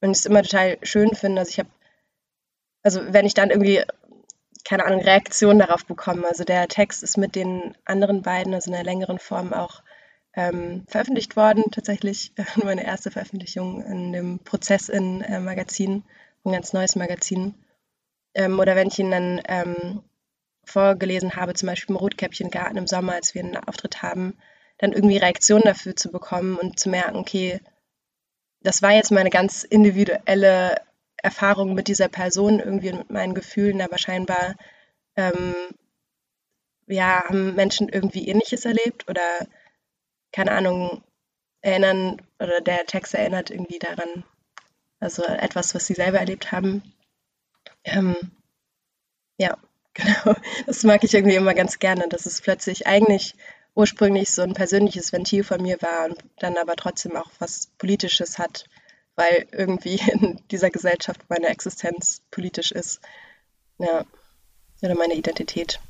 und 0.00 0.10
ich 0.10 0.18
es 0.18 0.26
immer 0.26 0.42
total 0.42 0.78
schön 0.82 1.14
finde, 1.14 1.40
also 1.40 1.50
ich 1.50 1.58
habe, 1.58 1.70
also 2.82 3.00
wenn 3.12 3.26
ich 3.26 3.34
dann 3.34 3.50
irgendwie, 3.50 3.82
keine 4.64 4.84
Ahnung, 4.84 5.00
Reaktionen 5.00 5.58
darauf 5.58 5.86
bekomme, 5.86 6.26
also 6.28 6.44
der 6.44 6.68
Text 6.68 7.02
ist 7.02 7.16
mit 7.16 7.34
den 7.34 7.76
anderen 7.84 8.22
beiden, 8.22 8.54
also 8.54 8.70
in 8.70 8.76
einer 8.76 8.84
längeren 8.84 9.18
Form 9.18 9.52
auch 9.52 9.82
ähm, 10.34 10.84
veröffentlicht 10.86 11.34
worden, 11.34 11.64
tatsächlich 11.72 12.32
meine 12.62 12.84
erste 12.84 13.10
Veröffentlichung 13.10 13.82
in 13.82 14.12
dem 14.12 14.38
Prozess 14.38 14.88
in 14.88 15.22
äh, 15.22 15.40
Magazin, 15.40 16.04
ein 16.44 16.52
ganz 16.52 16.72
neues 16.72 16.94
Magazin. 16.94 17.54
Ähm, 18.36 18.60
oder 18.60 18.76
wenn 18.76 18.88
ich 18.88 18.98
ihn 18.98 19.10
dann 19.10 19.40
ähm, 19.48 20.02
vorgelesen 20.64 21.36
habe, 21.36 21.54
zum 21.54 21.68
Beispiel 21.68 21.94
im 21.94 21.98
Rotkäppchengarten 21.98 22.76
im 22.76 22.86
Sommer, 22.86 23.14
als 23.14 23.34
wir 23.34 23.42
einen 23.42 23.56
Auftritt 23.56 24.02
haben, 24.02 24.36
dann 24.78 24.92
irgendwie 24.92 25.16
Reaktionen 25.16 25.64
dafür 25.64 25.96
zu 25.96 26.10
bekommen 26.10 26.56
und 26.56 26.78
zu 26.78 26.90
merken, 26.90 27.16
okay, 27.16 27.60
das 28.60 28.82
war 28.82 28.92
jetzt 28.92 29.10
meine 29.10 29.30
ganz 29.30 29.64
individuelle 29.64 30.82
Erfahrung 31.16 31.72
mit 31.74 31.88
dieser 31.88 32.08
Person, 32.08 32.60
irgendwie 32.60 32.92
mit 32.92 33.10
meinen 33.10 33.34
Gefühlen, 33.34 33.80
aber 33.80 33.96
scheinbar 33.96 34.54
ähm, 35.16 35.54
ja, 36.88 37.24
haben 37.26 37.54
Menschen 37.54 37.88
irgendwie 37.88 38.28
ähnliches 38.28 38.66
erlebt 38.66 39.08
oder 39.08 39.46
keine 40.30 40.52
Ahnung, 40.52 41.02
erinnern 41.62 42.20
oder 42.38 42.60
der 42.60 42.84
Text 42.84 43.14
erinnert 43.14 43.50
irgendwie 43.50 43.78
daran, 43.78 44.24
also 45.00 45.24
etwas, 45.24 45.74
was 45.74 45.86
sie 45.86 45.94
selber 45.94 46.18
erlebt 46.18 46.52
haben. 46.52 46.82
Ähm, 47.86 48.16
ja, 49.38 49.56
genau. 49.94 50.36
Das 50.66 50.82
mag 50.82 51.02
ich 51.04 51.14
irgendwie 51.14 51.36
immer 51.36 51.54
ganz 51.54 51.78
gerne, 51.78 52.08
dass 52.08 52.26
es 52.26 52.40
plötzlich 52.40 52.86
eigentlich 52.86 53.34
ursprünglich 53.74 54.30
so 54.30 54.42
ein 54.42 54.54
persönliches 54.54 55.12
Ventil 55.12 55.44
von 55.44 55.62
mir 55.62 55.80
war 55.82 56.06
und 56.06 56.18
dann 56.38 56.56
aber 56.56 56.76
trotzdem 56.76 57.14
auch 57.16 57.30
was 57.38 57.68
Politisches 57.78 58.38
hat, 58.38 58.66
weil 59.14 59.46
irgendwie 59.52 60.00
in 60.12 60.40
dieser 60.50 60.70
Gesellschaft 60.70 61.20
meine 61.28 61.48
Existenz 61.48 62.22
politisch 62.30 62.72
ist. 62.72 63.00
Ja, 63.78 64.04
oder 64.82 64.94
meine 64.94 65.14
Identität. 65.14 65.80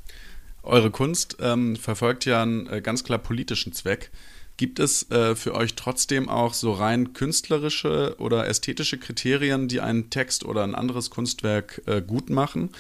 Eure 0.63 0.91
Kunst 0.91 1.37
ähm, 1.41 1.77
verfolgt 1.77 2.25
ja 2.25 2.43
einen 2.43 2.67
äh, 2.69 2.81
ganz 2.81 3.05
klar 3.05 3.19
politischen 3.19 3.73
Zweck. 3.73 4.11
Gibt 4.57 4.79
es 4.79 5.11
äh, 5.11 5.35
für 5.35 5.55
euch 5.55 5.75
trotzdem 5.75 6.29
auch 6.29 6.55
so 6.55 6.73
rein 6.73 7.13
künstlerische 7.13 8.17
oder 8.19 8.47
ästhetische 8.47 8.99
Kriterien, 8.99 9.69
die 9.69 9.81
einen 9.81 10.09
Text 10.09 10.45
oder 10.45 10.65
ein 10.65 10.75
anderes 10.75 11.11
Kunstwerk 11.11 11.83
äh, 11.87 12.01
gut 12.01 12.31
machen? 12.31 12.71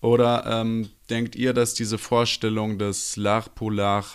Oder 0.00 0.46
ähm, 0.46 0.88
denkt 1.10 1.36
ihr, 1.36 1.52
dass 1.52 1.74
diese 1.74 1.98
Vorstellung 1.98 2.78
des 2.78 3.18
L'art 3.18 3.50
pour 3.54 3.72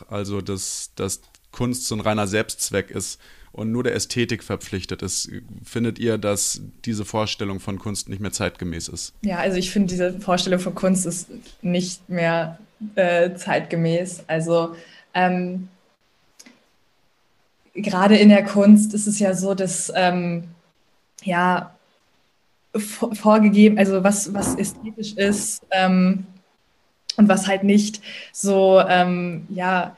also 0.10 0.42
dass, 0.42 0.92
dass 0.96 1.22
Kunst 1.52 1.86
so 1.88 1.96
ein 1.96 2.02
reiner 2.02 2.26
Selbstzweck 2.26 2.90
ist 2.90 3.20
und 3.52 3.72
nur 3.72 3.84
der 3.84 3.94
Ästhetik 3.94 4.44
verpflichtet 4.44 5.02
ist, 5.02 5.32
findet 5.64 6.00
ihr, 6.00 6.18
dass 6.18 6.62
diese 6.84 7.06
Vorstellung 7.06 7.60
von 7.60 7.80
Kunst 7.80 8.10
nicht 8.10 8.20
mehr 8.20 8.32
zeitgemäß 8.32 8.88
ist? 8.88 9.14
Ja, 9.22 9.38
also 9.38 9.58
ich 9.58 9.72
finde, 9.72 9.90
diese 9.90 10.20
Vorstellung 10.20 10.60
von 10.60 10.76
Kunst 10.76 11.06
ist 11.06 11.30
nicht 11.62 12.10
mehr 12.10 12.60
äh, 12.96 13.36
zeitgemäß. 13.36 14.24
Also 14.28 14.76
ähm, 15.14 15.70
gerade 17.76 18.18
in 18.18 18.30
der 18.30 18.44
Kunst 18.44 18.94
ist 18.94 19.08
es 19.08 19.20
ja 19.20 19.34
so, 19.34 19.54
dass 19.54 19.92
ähm, 19.96 20.46
ja 21.24 21.76
vorgegeben, 22.78 23.78
also 23.78 24.04
was, 24.04 24.34
was 24.34 24.56
ästhetisch 24.56 25.14
ist 25.14 25.62
ähm, 25.72 26.26
und 27.18 27.30
was 27.30 27.48
halt 27.48 27.64
nicht 27.64 28.02
so, 28.34 28.82
ähm, 28.88 29.48
ja, 29.50 29.96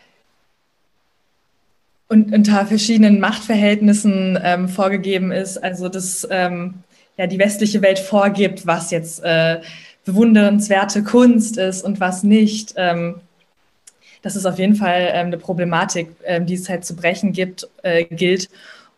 und 2.09 2.33
unter 2.33 2.65
verschiedenen 2.65 3.19
Machtverhältnissen 3.19 4.39
ähm, 4.41 4.69
vorgegeben 4.69 5.31
ist. 5.31 5.57
Also 5.57 5.89
dass 5.89 6.25
ähm, 6.29 6.75
ja 7.17 7.27
die 7.27 7.39
westliche 7.39 7.81
Welt 7.81 7.99
vorgibt, 7.99 8.65
was 8.65 8.91
jetzt 8.91 9.21
äh, 9.23 9.59
bewundernswerte 10.05 11.03
Kunst 11.03 11.57
ist 11.57 11.83
und 11.83 11.99
was 11.99 12.23
nicht. 12.23 12.73
Ähm, 12.77 13.21
das 14.27 14.35
ist 14.35 14.45
auf 14.45 14.59
jeden 14.59 14.75
Fall 14.75 15.09
ähm, 15.13 15.27
eine 15.27 15.37
Problematik, 15.37 16.09
ähm, 16.25 16.45
die 16.45 16.55
es 16.55 16.67
halt 16.67 16.83
zu 16.83 16.97
brechen 16.97 17.31
gibt, 17.31 17.65
äh, 17.81 18.03
gilt. 18.03 18.49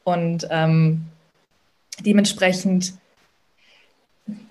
Und 0.03 0.47
ähm, 0.49 1.05
dementsprechend 2.03 2.93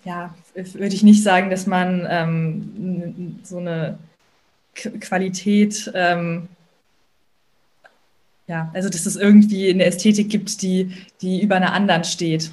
ja, 0.04 0.32
würde 0.54 0.94
ich 0.94 1.02
nicht 1.02 1.24
sagen, 1.24 1.50
dass 1.50 1.66
man 1.66 2.06
ähm, 2.08 3.40
so 3.42 3.58
eine 3.58 3.98
K 4.74 4.90
Qualität, 5.00 5.90
ähm, 5.94 6.48
ja, 8.46 8.70
also 8.72 8.88
dass 8.88 9.04
es 9.04 9.16
irgendwie 9.16 9.70
eine 9.70 9.84
Ästhetik 9.84 10.28
gibt, 10.30 10.62
die, 10.62 10.96
die 11.22 11.42
über 11.42 11.56
einer 11.56 11.72
anderen 11.72 12.04
steht. 12.04 12.52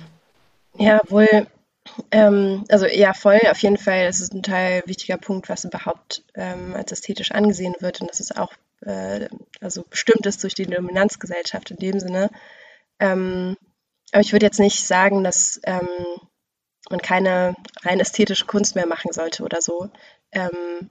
Ja, 0.80 1.00
wohl 1.10 1.46
ähm, 2.12 2.66
also 2.70 2.86
ja, 2.86 3.14
voll, 3.14 3.40
auf 3.50 3.60
jeden 3.60 3.78
Fall. 3.78 4.06
Das 4.06 4.20
ist 4.20 4.34
ein 4.34 4.44
total 4.44 4.84
wichtiger 4.86 5.18
Punkt, 5.18 5.50
was 5.50 5.66
überhaupt 5.66 6.24
ähm, 6.36 6.74
als 6.76 6.92
ästhetisch 6.92 7.32
angesehen 7.32 7.76
wird. 7.80 8.02
Und 8.02 8.10
das 8.10 8.20
ist 8.20 8.38
auch 8.38 8.54
äh, 8.82 9.28
also 9.62 9.84
bestimmt 9.90 10.26
ist 10.26 10.44
durch 10.44 10.54
die 10.54 10.66
Dominanzgesellschaft 10.66 11.72
in 11.72 11.78
dem 11.78 12.00
Sinne. 12.00 12.30
Ähm, 13.00 13.58
aber 14.12 14.22
ich 14.22 14.32
würde 14.32 14.46
jetzt 14.46 14.60
nicht 14.60 14.86
sagen, 14.86 15.24
dass 15.24 15.60
ähm, 15.64 15.88
man 16.90 17.02
keine 17.02 17.56
rein 17.84 18.00
ästhetische 18.00 18.46
Kunst 18.46 18.76
mehr 18.76 18.88
machen 18.88 19.12
sollte 19.12 19.44
oder 19.44 19.62
so. 19.62 19.90
Ähm, 20.32 20.90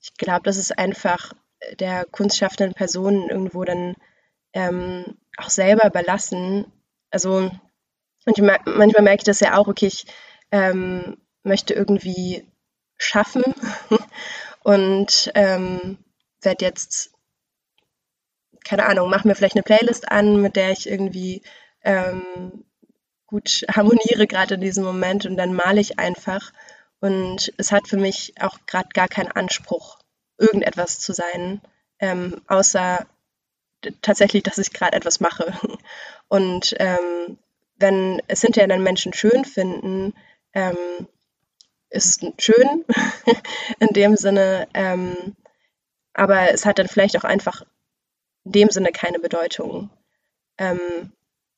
ich 0.00 0.14
glaube, 0.14 0.42
das 0.44 0.56
ist 0.56 0.78
einfach 0.78 1.32
der 1.78 2.04
kunstschaffenden 2.04 2.74
Person 2.74 3.28
irgendwo 3.28 3.64
dann 3.64 3.94
ähm, 4.52 5.18
auch 5.36 5.50
selber 5.50 5.86
überlassen. 5.86 6.70
Also 7.10 7.50
manchmal, 8.26 8.58
manchmal 8.64 9.02
merke 9.02 9.20
ich 9.20 9.24
das 9.24 9.40
ja 9.40 9.56
auch, 9.56 9.68
okay, 9.68 9.86
ich 9.86 10.06
ähm, 10.50 11.18
möchte 11.42 11.74
irgendwie 11.74 12.46
schaffen 12.96 13.44
und 14.62 15.30
ähm, 15.34 15.98
werde 16.40 16.64
jetzt, 16.64 17.12
keine 18.64 18.86
Ahnung, 18.86 19.10
mache 19.10 19.26
mir 19.26 19.34
vielleicht 19.34 19.56
eine 19.56 19.62
Playlist 19.62 20.10
an, 20.10 20.40
mit 20.40 20.56
der 20.56 20.72
ich 20.72 20.88
irgendwie 20.88 21.42
ähm, 21.82 22.64
gut 23.26 23.64
harmoniere 23.70 24.26
gerade 24.26 24.54
in 24.54 24.60
diesem 24.60 24.84
Moment 24.84 25.26
und 25.26 25.36
dann 25.36 25.54
male 25.54 25.80
ich 25.80 25.98
einfach. 25.98 26.52
Und 27.00 27.52
es 27.56 27.70
hat 27.70 27.86
für 27.86 27.96
mich 27.96 28.34
auch 28.40 28.58
gerade 28.66 28.88
gar 28.88 29.08
keinen 29.08 29.30
Anspruch, 29.30 29.98
irgendetwas 30.38 30.98
zu 30.98 31.12
sein, 31.12 31.60
ähm, 32.00 32.40
außer 32.48 33.06
tatsächlich, 34.02 34.42
dass 34.42 34.58
ich 34.58 34.72
gerade 34.72 34.96
etwas 34.96 35.20
mache. 35.20 35.52
Und 36.28 36.74
ähm, 36.78 37.38
wenn 37.76 38.20
es 38.26 38.40
hinterher 38.40 38.68
dann 38.68 38.82
Menschen 38.82 39.12
schön 39.12 39.44
finden, 39.44 40.14
ähm, 40.54 41.08
ist 41.90 42.24
schön 42.38 42.84
in 43.78 43.88
dem 43.88 44.16
Sinne, 44.16 44.68
ähm, 44.74 45.36
aber 46.12 46.50
es 46.52 46.66
hat 46.66 46.78
dann 46.78 46.88
vielleicht 46.88 47.16
auch 47.16 47.24
einfach 47.24 47.62
in 48.44 48.52
dem 48.52 48.70
Sinne 48.70 48.92
keine 48.92 49.18
Bedeutung. 49.18 49.90
Ähm, 50.58 51.12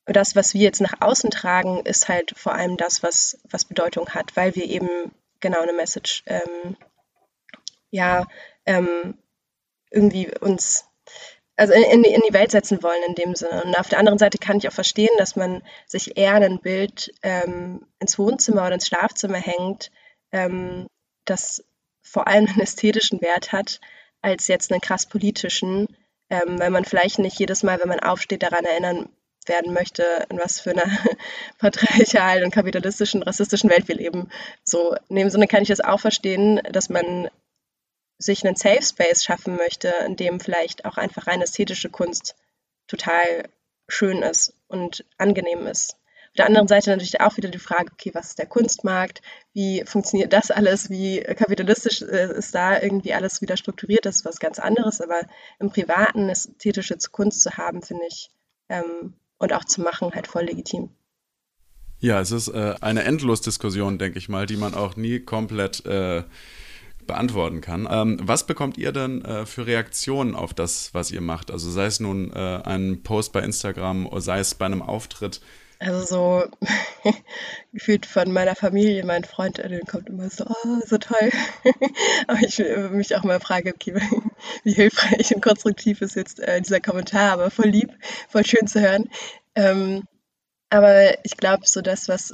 das, 0.05 0.35
was 0.35 0.53
wir 0.53 0.61
jetzt 0.61 0.81
nach 0.81 1.01
außen 1.01 1.31
tragen, 1.31 1.81
ist 1.85 2.09
halt 2.09 2.33
vor 2.37 2.53
allem 2.53 2.77
das, 2.77 3.03
was, 3.03 3.39
was 3.49 3.65
Bedeutung 3.65 4.09
hat, 4.09 4.35
weil 4.35 4.55
wir 4.55 4.65
eben 4.65 5.11
genau 5.39 5.61
eine 5.61 5.73
Message 5.73 6.23
ähm, 6.25 6.75
ja 7.89 8.27
ähm, 8.65 9.17
irgendwie 9.89 10.31
uns 10.39 10.85
also 11.61 11.73
in, 11.73 12.03
in, 12.03 12.21
die 12.27 12.33
Welt 12.33 12.49
setzen 12.49 12.81
wollen 12.81 13.03
in 13.07 13.13
dem 13.13 13.35
Sinne. 13.35 13.63
Und 13.63 13.77
auf 13.77 13.87
der 13.87 13.99
anderen 13.99 14.17
Seite 14.17 14.39
kann 14.39 14.57
ich 14.57 14.67
auch 14.67 14.73
verstehen, 14.73 15.11
dass 15.19 15.35
man 15.35 15.61
sich 15.85 16.17
eher 16.17 16.33
ein 16.33 16.59
Bild 16.59 17.13
ähm, 17.21 17.85
ins 17.99 18.17
Wohnzimmer 18.17 18.65
oder 18.65 18.73
ins 18.73 18.87
Schlafzimmer 18.87 19.37
hängt, 19.37 19.91
ähm, 20.31 20.87
das 21.23 21.63
vor 22.01 22.27
allem 22.27 22.47
einen 22.49 22.61
ästhetischen 22.61 23.21
Wert 23.21 23.51
hat, 23.51 23.79
als 24.23 24.47
jetzt 24.47 24.71
einen 24.71 24.81
krass 24.81 25.05
politischen, 25.05 25.85
ähm, 26.31 26.57
weil 26.57 26.71
man 26.71 26.83
vielleicht 26.83 27.19
nicht 27.19 27.37
jedes 27.37 27.61
Mal, 27.61 27.79
wenn 27.79 27.89
man 27.89 27.99
aufsteht, 27.99 28.41
daran 28.41 28.65
erinnern 28.65 29.09
werden 29.45 29.71
möchte, 29.71 30.03
in 30.29 30.39
was 30.39 30.61
für 30.61 30.71
einer 30.71 30.97
patriarchalen 31.59 32.43
und 32.43 32.51
kapitalistischen, 32.51 33.21
rassistischen 33.21 33.69
Welt 33.69 33.87
wir 33.87 33.95
leben. 33.95 34.29
So, 34.63 34.95
in 35.09 35.15
dem 35.15 35.29
Sinne 35.29 35.45
kann 35.45 35.61
ich 35.61 35.67
das 35.67 35.81
auch 35.81 35.99
verstehen, 35.99 36.59
dass 36.71 36.89
man 36.89 37.29
sich 38.21 38.45
einen 38.45 38.55
Safe 38.55 38.81
Space 38.81 39.23
schaffen 39.23 39.55
möchte, 39.55 39.93
in 40.05 40.15
dem 40.15 40.39
vielleicht 40.39 40.85
auch 40.85 40.97
einfach 40.97 41.27
rein 41.27 41.41
ästhetische 41.41 41.89
Kunst 41.89 42.35
total 42.87 43.49
schön 43.87 44.21
ist 44.21 44.53
und 44.67 45.05
angenehm 45.17 45.65
ist. 45.67 45.97
Auf 46.29 46.35
der 46.37 46.45
anderen 46.45 46.67
Seite 46.67 46.91
natürlich 46.91 47.19
auch 47.19 47.35
wieder 47.35 47.49
die 47.49 47.59
Frage, 47.59 47.91
okay, 47.91 48.11
was 48.13 48.29
ist 48.29 48.39
der 48.39 48.45
Kunstmarkt? 48.45 49.21
Wie 49.51 49.83
funktioniert 49.85 50.31
das 50.31 50.49
alles? 50.49 50.89
Wie 50.89 51.19
kapitalistisch 51.19 52.03
äh, 52.03 52.31
ist 52.37 52.55
da 52.55 52.81
irgendwie 52.81 53.13
alles 53.13 53.41
wieder 53.41 53.57
strukturiert? 53.57 54.05
Das 54.05 54.17
ist 54.17 54.25
was 54.25 54.39
ganz 54.39 54.57
anderes, 54.57 55.01
aber 55.01 55.19
im 55.59 55.71
Privaten 55.71 56.29
ästhetische 56.29 56.95
Kunst 57.11 57.41
zu 57.41 57.57
haben, 57.57 57.81
finde 57.81 58.03
ich, 58.07 58.29
ähm, 58.69 59.13
und 59.39 59.51
auch 59.51 59.65
zu 59.65 59.81
machen, 59.81 60.13
halt 60.13 60.27
voll 60.27 60.43
legitim. 60.43 60.89
Ja, 61.99 62.21
es 62.21 62.31
ist 62.31 62.47
äh, 62.47 62.75
eine 62.79 63.03
Endlosdiskussion, 63.03 63.97
denke 63.97 64.17
ich 64.17 64.29
mal, 64.29 64.45
die 64.45 64.57
man 64.57 64.73
auch 64.73 64.95
nie 64.95 65.19
komplett 65.19 65.85
äh, 65.85 66.23
beantworten 67.07 67.61
kann. 67.61 67.87
Ähm, 67.89 68.17
was 68.21 68.45
bekommt 68.45 68.77
ihr 68.77 68.91
denn 68.91 69.23
äh, 69.23 69.45
für 69.45 69.65
Reaktionen 69.65 70.35
auf 70.35 70.53
das, 70.53 70.93
was 70.93 71.11
ihr 71.11 71.21
macht? 71.21 71.51
Also 71.51 71.69
sei 71.69 71.85
es 71.85 71.99
nun 71.99 72.31
äh, 72.33 72.61
ein 72.63 73.03
Post 73.03 73.33
bei 73.33 73.41
Instagram 73.41 74.07
oder 74.07 74.21
sei 74.21 74.39
es 74.39 74.55
bei 74.55 74.65
einem 74.65 74.81
Auftritt 74.81 75.41
also 75.81 76.05
so 76.05 76.43
gefühlt 77.73 78.05
von 78.05 78.31
meiner 78.31 78.55
Familie, 78.55 79.03
mein 79.03 79.23
Freund, 79.23 79.57
der 79.57 79.79
kommt 79.79 80.09
immer 80.09 80.29
so, 80.29 80.45
oh, 80.45 80.79
so 80.85 80.99
toll. 80.99 81.31
Aber 82.27 82.39
ich 82.41 82.59
mich 82.91 83.15
auch 83.15 83.23
mal 83.23 83.39
frage, 83.39 83.73
okay, 83.73 83.95
wie 84.63 84.73
hilfreich 84.73 85.33
und 85.33 85.41
konstruktiv 85.41 86.01
ist 86.01 86.15
jetzt 86.15 86.39
äh, 86.39 86.61
dieser 86.61 86.81
Kommentar, 86.81 87.31
aber 87.31 87.49
voll 87.49 87.69
lieb, 87.69 87.91
voll 88.29 88.45
schön 88.45 88.67
zu 88.67 88.79
hören. 88.79 89.09
Ähm, 89.55 90.03
aber 90.69 91.25
ich 91.25 91.35
glaube, 91.37 91.63
so 91.65 91.81
das, 91.81 92.07
was 92.07 92.31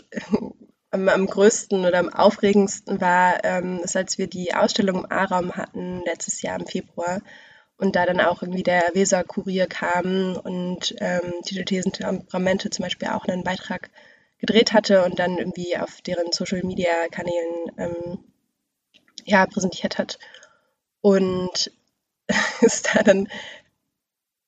am, 0.91 1.09
am, 1.09 1.27
größten 1.27 1.85
oder 1.85 1.99
am 1.99 2.09
aufregendsten 2.09 3.01
war, 3.01 3.43
ähm, 3.43 3.79
ist, 3.83 3.95
als 3.95 4.17
wir 4.17 4.27
die 4.27 4.53
Ausstellung 4.53 5.03
im 5.03 5.11
A-Raum 5.11 5.55
hatten, 5.55 6.01
letztes 6.05 6.41
Jahr 6.41 6.59
im 6.59 6.65
Februar 6.65 7.21
und 7.77 7.95
da 7.95 8.05
dann 8.05 8.19
auch 8.19 8.41
irgendwie 8.41 8.63
der 8.63 8.83
Weser-Kurier 8.93 9.67
kam 9.67 10.35
und 10.37 10.95
ähm, 10.99 11.33
Tito 11.43 11.63
Thesen 11.63 11.91
Temperamente 11.91 12.69
zum 12.69 12.83
Beispiel 12.83 13.09
auch 13.09 13.25
einen 13.25 13.43
Beitrag 13.43 13.89
gedreht 14.39 14.73
hatte 14.73 15.03
und 15.03 15.19
dann 15.19 15.37
irgendwie 15.37 15.77
auf 15.77 16.01
deren 16.01 16.31
Social-Media-Kanälen 16.31 17.71
ähm, 17.77 18.19
ja, 19.25 19.45
präsentiert 19.45 19.97
hat. 19.97 20.19
Und 21.01 21.71
ist 22.61 22.89
da 22.93 23.03
dann 23.03 23.27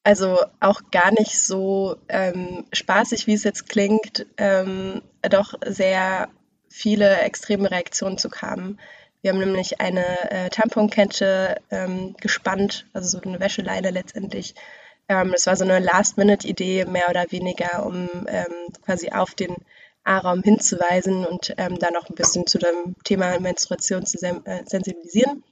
also 0.03 0.37
auch 0.59 0.81
gar 0.91 1.11
nicht 1.11 1.39
so 1.39 1.97
ähm, 2.07 2.65
spaßig, 2.73 3.27
wie 3.27 3.33
es 3.33 3.43
jetzt 3.43 3.69
klingt, 3.69 4.25
ähm, 4.37 5.01
doch 5.21 5.53
sehr 5.65 6.29
viele 6.69 7.19
extreme 7.19 7.69
Reaktionen 7.69 8.17
zu 8.17 8.29
kamen. 8.29 8.79
Wir 9.21 9.31
haben 9.31 9.39
nämlich 9.39 9.81
eine 9.81 10.31
äh, 10.31 10.49
Tamponkette 10.49 11.57
ähm, 11.71 12.15
gespannt, 12.21 12.87
also 12.93 13.17
so 13.17 13.21
eine 13.21 13.39
Wäscheleine 13.39 13.91
letztendlich. 13.91 14.55
Ähm, 15.09 15.31
das 15.33 15.45
war 15.47 15.57
so 15.57 15.65
eine 15.65 15.79
Last-Minute-Idee, 15.79 16.85
mehr 16.85 17.09
oder 17.09 17.25
weniger, 17.31 17.85
um 17.85 18.07
ähm, 18.27 18.45
quasi 18.85 19.09
auf 19.09 19.33
den 19.33 19.55
A-Raum 20.05 20.41
hinzuweisen 20.41 21.25
und 21.25 21.53
ähm, 21.57 21.77
da 21.79 21.91
noch 21.91 22.09
ein 22.09 22.15
bisschen 22.15 22.47
zu 22.47 22.59
dem 22.59 22.95
Thema 23.03 23.39
Menstruation 23.39 24.05
zu 24.05 24.17
sen 24.17 24.45
äh, 24.45 24.63
sensibilisieren. 24.65 25.43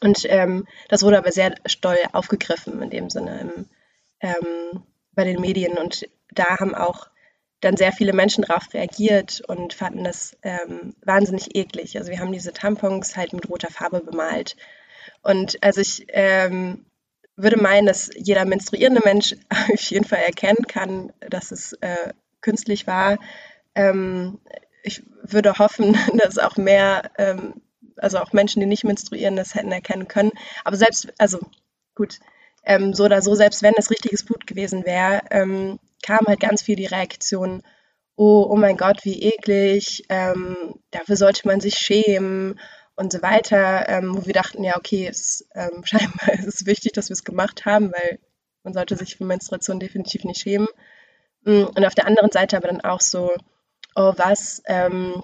Und 0.00 0.24
ähm, 0.28 0.66
das 0.88 1.02
wurde 1.02 1.18
aber 1.18 1.32
sehr 1.32 1.54
doll 1.80 1.98
aufgegriffen 2.12 2.80
in 2.82 2.90
dem 2.90 3.10
Sinne 3.10 3.40
im, 3.40 3.66
ähm, 4.20 4.82
bei 5.12 5.24
den 5.24 5.40
Medien. 5.40 5.76
Und 5.76 6.08
da 6.32 6.58
haben 6.58 6.74
auch 6.74 7.08
dann 7.60 7.76
sehr 7.76 7.92
viele 7.92 8.12
Menschen 8.12 8.44
darauf 8.44 8.72
reagiert 8.72 9.42
und 9.46 9.74
fanden 9.74 10.04
das 10.04 10.36
ähm, 10.42 10.94
wahnsinnig 11.04 11.54
eklig. 11.54 11.98
Also 11.98 12.10
wir 12.10 12.18
haben 12.18 12.32
diese 12.32 12.52
Tampons 12.52 13.16
halt 13.16 13.32
mit 13.32 13.48
roter 13.48 13.70
Farbe 13.70 14.00
bemalt. 14.00 14.56
Und 15.22 15.62
also 15.62 15.80
ich 15.80 16.06
ähm, 16.08 16.86
würde 17.36 17.60
meinen, 17.60 17.86
dass 17.86 18.10
jeder 18.16 18.44
menstruierende 18.44 19.02
Mensch 19.04 19.34
auf 19.72 19.80
jeden 19.82 20.06
Fall 20.06 20.20
erkennen 20.20 20.66
kann, 20.66 21.12
dass 21.28 21.52
es 21.52 21.74
äh, 21.80 22.12
künstlich 22.40 22.86
war. 22.86 23.18
Ähm, 23.74 24.38
ich 24.82 25.02
würde 25.22 25.58
hoffen, 25.58 25.96
dass 26.22 26.38
auch 26.38 26.56
mehr, 26.56 27.10
ähm, 27.18 27.60
also 28.02 28.18
auch 28.18 28.32
Menschen, 28.32 28.60
die 28.60 28.66
nicht 28.66 28.84
menstruieren, 28.84 29.36
das 29.36 29.54
hätten 29.54 29.72
erkennen 29.72 30.08
können. 30.08 30.32
Aber 30.64 30.76
selbst, 30.76 31.12
also 31.18 31.38
gut, 31.94 32.18
ähm, 32.64 32.94
so 32.94 33.04
oder 33.04 33.22
so, 33.22 33.34
selbst 33.34 33.62
wenn 33.62 33.74
es 33.76 33.90
richtiges 33.90 34.24
Blut 34.24 34.46
gewesen 34.46 34.84
wäre, 34.84 35.22
ähm, 35.30 35.78
kam 36.02 36.26
halt 36.26 36.40
ganz 36.40 36.62
viel 36.62 36.76
die 36.76 36.86
Reaktion, 36.86 37.62
oh, 38.16 38.46
oh 38.50 38.56
mein 38.56 38.76
Gott, 38.76 39.04
wie 39.04 39.22
eklig, 39.22 40.04
ähm, 40.08 40.74
dafür 40.90 41.16
sollte 41.16 41.46
man 41.46 41.60
sich 41.60 41.76
schämen 41.76 42.58
und 42.96 43.12
so 43.12 43.22
weiter, 43.22 43.88
ähm, 43.88 44.16
wo 44.16 44.26
wir 44.26 44.34
dachten, 44.34 44.62
ja, 44.62 44.76
okay, 44.76 45.06
es, 45.06 45.48
ähm, 45.54 45.82
scheinbar 45.84 46.34
ist 46.34 46.46
es 46.46 46.66
wichtig, 46.66 46.92
dass 46.92 47.08
wir 47.08 47.14
es 47.14 47.24
gemacht 47.24 47.64
haben, 47.64 47.92
weil 47.92 48.18
man 48.62 48.74
sollte 48.74 48.96
sich 48.96 49.16
für 49.16 49.24
Menstruation 49.24 49.80
definitiv 49.80 50.24
nicht 50.24 50.40
schämen. 50.42 50.68
Mm, 51.44 51.64
und 51.64 51.84
auf 51.86 51.94
der 51.94 52.06
anderen 52.06 52.30
Seite 52.30 52.58
aber 52.58 52.68
dann 52.68 52.82
auch 52.82 53.00
so, 53.00 53.32
oh 53.94 54.12
was, 54.16 54.62
ähm, 54.66 55.22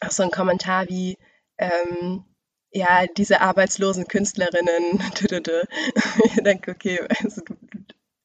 auch 0.00 0.10
so 0.10 0.22
ein 0.22 0.30
Kommentar 0.30 0.88
wie, 0.88 1.18
ähm, 1.58 2.24
ja, 2.70 3.06
diese 3.06 3.40
arbeitslosen 3.40 4.06
Künstlerinnen, 4.06 5.00
ich 6.24 6.42
denke, 6.42 6.70
okay, 6.70 7.00
also, 7.22 7.42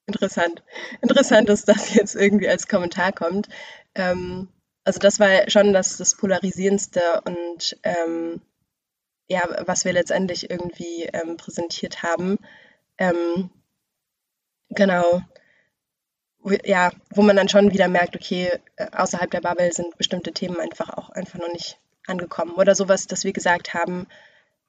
interessant. 0.05 0.63
Interessant, 1.01 1.49
dass 1.49 1.65
das 1.65 1.93
jetzt 1.93 2.15
irgendwie 2.15 2.47
als 2.49 2.67
Kommentar 2.67 3.11
kommt. 3.11 3.47
Ähm, 3.95 4.49
also 4.83 4.99
das 4.99 5.19
war 5.19 5.49
schon 5.49 5.73
das, 5.73 5.97
das 5.97 6.15
Polarisierendste 6.17 7.21
und 7.25 7.77
ähm, 7.83 8.41
ja, 9.27 9.41
was 9.65 9.85
wir 9.85 9.93
letztendlich 9.93 10.49
irgendwie 10.49 11.03
ähm, 11.05 11.37
präsentiert 11.37 12.03
haben. 12.03 12.37
Ähm, 12.97 13.49
genau. 14.69 15.21
Ja, 16.65 16.91
wo 17.09 17.21
man 17.21 17.37
dann 17.37 17.47
schon 17.47 17.71
wieder 17.71 17.87
merkt, 17.87 18.17
okay, 18.17 18.51
äh, 18.75 18.87
außerhalb 18.91 19.31
der 19.31 19.39
Bubble 19.39 19.71
sind 19.71 19.97
bestimmte 19.97 20.33
Themen 20.33 20.59
einfach 20.59 20.89
auch 20.89 21.09
einfach 21.09 21.39
noch 21.39 21.51
nicht 21.51 21.79
angekommen. 22.07 22.53
Oder 22.53 22.75
sowas, 22.75 23.07
dass 23.07 23.23
wir 23.23 23.33
gesagt 23.33 23.73
haben, 23.73 24.07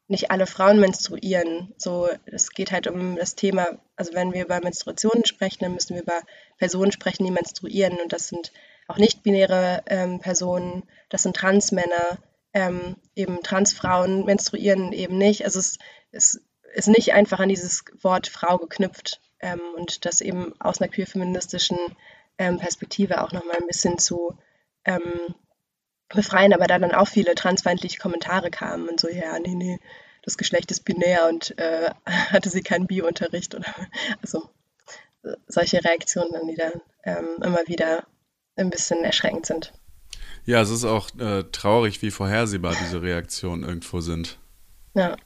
nicht 0.06 0.30
alle 0.30 0.46
Frauen 0.46 0.80
menstruieren. 0.80 1.72
So, 1.78 2.08
es 2.26 2.50
geht 2.50 2.72
halt 2.72 2.86
um 2.86 3.16
das 3.16 3.34
Thema, 3.34 3.66
also 3.96 4.12
wenn 4.12 4.32
wir 4.32 4.44
über 4.44 4.60
Menstruationen 4.60 5.24
sprechen, 5.24 5.60
dann 5.60 5.74
müssen 5.74 5.94
wir 5.94 6.02
über 6.02 6.20
Personen 6.58 6.92
sprechen, 6.92 7.24
die 7.24 7.30
menstruieren. 7.30 7.98
Und 7.98 8.12
das 8.12 8.28
sind 8.28 8.52
auch 8.86 8.98
nicht-binäre 8.98 9.82
ähm, 9.86 10.20
Personen, 10.20 10.82
das 11.08 11.22
sind 11.22 11.36
Transmänner, 11.36 12.18
ähm, 12.52 12.96
eben 13.14 13.42
Transfrauen 13.42 14.26
menstruieren 14.26 14.92
eben 14.92 15.16
nicht. 15.16 15.44
Also 15.44 15.58
es, 15.58 15.78
es 16.12 16.40
ist 16.74 16.88
nicht 16.88 17.14
einfach 17.14 17.40
an 17.40 17.48
dieses 17.48 17.84
Wort 18.02 18.28
Frau 18.28 18.58
geknüpft 18.58 19.20
ähm, 19.40 19.60
und 19.76 20.04
das 20.04 20.20
eben 20.20 20.58
aus 20.60 20.80
einer 20.80 20.90
queer-feministischen 20.90 21.78
ähm, 22.36 22.58
Perspektive 22.58 23.22
auch 23.22 23.32
nochmal 23.32 23.56
ein 23.60 23.66
bisschen 23.66 23.98
zu 23.98 24.36
ähm, 24.84 25.34
befreien, 26.08 26.52
aber 26.52 26.66
da 26.66 26.78
dann 26.78 26.92
auch 26.92 27.08
viele 27.08 27.34
transfeindliche 27.34 27.98
Kommentare 27.98 28.50
kamen 28.50 28.88
und 28.88 29.00
so, 29.00 29.08
ja, 29.08 29.38
nee, 29.38 29.54
nee, 29.54 29.78
das 30.22 30.36
Geschlecht 30.36 30.70
ist 30.70 30.84
binär 30.84 31.28
und 31.28 31.58
äh, 31.58 31.90
hatte 32.06 32.50
sie 32.50 32.62
keinen 32.62 32.86
Biounterricht 32.86 33.54
oder 33.54 33.74
also 34.22 34.48
solche 35.46 35.82
Reaktionen, 35.82 36.48
die 36.48 36.56
dann 36.56 36.72
ähm, 37.04 37.42
immer 37.42 37.66
wieder 37.66 38.04
ein 38.56 38.70
bisschen 38.70 39.04
erschreckend 39.04 39.46
sind. 39.46 39.72
Ja, 40.46 40.60
es 40.60 40.70
ist 40.70 40.84
auch 40.84 41.08
äh, 41.18 41.44
traurig, 41.52 42.02
wie 42.02 42.10
vorhersehbar 42.10 42.74
diese 42.78 43.02
Reaktionen 43.02 43.64
irgendwo 43.64 44.00
sind. 44.00 44.38
Ja. 44.94 45.16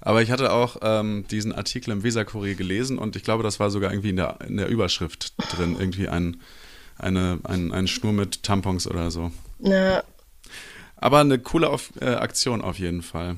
Aber 0.00 0.20
ich 0.20 0.30
hatte 0.30 0.52
auch 0.52 0.76
ähm, 0.82 1.24
diesen 1.30 1.54
Artikel 1.54 1.90
im 1.92 2.02
Weser-Kurier 2.02 2.54
gelesen 2.54 2.98
und 2.98 3.16
ich 3.16 3.24
glaube, 3.24 3.42
das 3.42 3.58
war 3.58 3.70
sogar 3.70 3.90
irgendwie 3.90 4.10
in 4.10 4.16
der, 4.16 4.38
in 4.46 4.58
der 4.58 4.68
Überschrift 4.68 5.34
drin, 5.54 5.76
irgendwie 5.78 6.08
ein, 6.08 6.40
eine, 6.98 7.38
ein, 7.44 7.72
ein 7.72 7.86
Schnur 7.86 8.12
mit 8.12 8.42
Tampons 8.42 8.86
oder 8.86 9.10
so. 9.10 9.30
Ja. 9.60 10.02
Aber 11.00 11.20
eine 11.20 11.38
coole 11.38 11.68
auf, 11.68 11.92
äh, 12.00 12.06
Aktion 12.06 12.60
auf 12.60 12.78
jeden 12.78 13.02
Fall. 13.02 13.36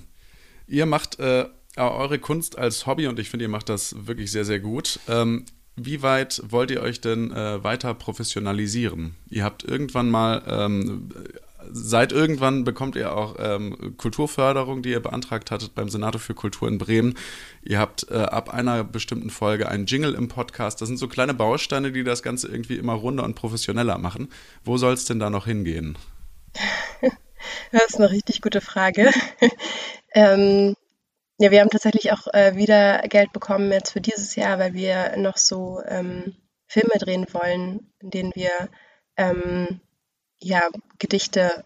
Ihr 0.66 0.86
macht 0.86 1.18
äh, 1.20 1.46
eure 1.76 2.18
Kunst 2.18 2.58
als 2.58 2.86
Hobby 2.86 3.06
und 3.06 3.18
ich 3.18 3.30
finde, 3.30 3.44
ihr 3.44 3.50
macht 3.50 3.68
das 3.68 4.06
wirklich 4.06 4.30
sehr, 4.32 4.44
sehr 4.44 4.60
gut. 4.60 4.98
Ähm, 5.08 5.46
wie 5.76 6.02
weit 6.02 6.42
wollt 6.48 6.70
ihr 6.70 6.82
euch 6.82 7.00
denn 7.00 7.30
äh, 7.30 7.64
weiter 7.64 7.94
professionalisieren? 7.94 9.14
Ihr 9.30 9.44
habt 9.44 9.64
irgendwann 9.64 10.10
mal, 10.10 10.42
ähm, 10.46 11.08
seit 11.70 12.12
irgendwann 12.12 12.64
bekommt 12.64 12.94
ihr 12.96 13.16
auch 13.16 13.36
ähm, 13.38 13.96
Kulturförderung, 13.96 14.82
die 14.82 14.90
ihr 14.90 15.00
beantragt 15.00 15.50
hattet 15.50 15.74
beim 15.74 15.88
Senator 15.88 16.20
für 16.20 16.34
Kultur 16.34 16.68
in 16.68 16.76
Bremen. 16.76 17.14
Ihr 17.62 17.78
habt 17.78 18.10
äh, 18.10 18.16
ab 18.16 18.52
einer 18.52 18.84
bestimmten 18.84 19.30
Folge 19.30 19.68
einen 19.68 19.86
Jingle 19.86 20.14
im 20.14 20.28
Podcast. 20.28 20.80
Das 20.82 20.88
sind 20.88 20.98
so 20.98 21.08
kleine 21.08 21.32
Bausteine, 21.32 21.90
die 21.90 22.04
das 22.04 22.22
Ganze 22.22 22.48
irgendwie 22.48 22.76
immer 22.76 22.94
runder 22.94 23.24
und 23.24 23.34
professioneller 23.34 23.96
machen. 23.96 24.28
Wo 24.64 24.76
soll 24.76 24.92
es 24.92 25.06
denn 25.06 25.20
da 25.20 25.30
noch 25.30 25.46
hingehen? 25.46 25.96
Das 27.70 27.86
ist 27.86 27.96
eine 27.96 28.10
richtig 28.10 28.42
gute 28.42 28.60
Frage. 28.60 29.10
ähm, 30.14 30.74
ja, 31.38 31.50
wir 31.50 31.60
haben 31.60 31.70
tatsächlich 31.70 32.12
auch 32.12 32.28
äh, 32.32 32.56
wieder 32.56 33.02
Geld 33.08 33.32
bekommen 33.32 33.72
jetzt 33.72 33.92
für 33.92 34.00
dieses 34.00 34.36
Jahr, 34.36 34.58
weil 34.58 34.74
wir 34.74 35.16
noch 35.16 35.36
so 35.36 35.82
ähm, 35.86 36.36
Filme 36.66 36.98
drehen 36.98 37.26
wollen, 37.32 37.92
in 38.00 38.10
denen 38.10 38.32
wir 38.34 38.68
ähm, 39.16 39.80
ja 40.40 40.62
Gedichte 40.98 41.64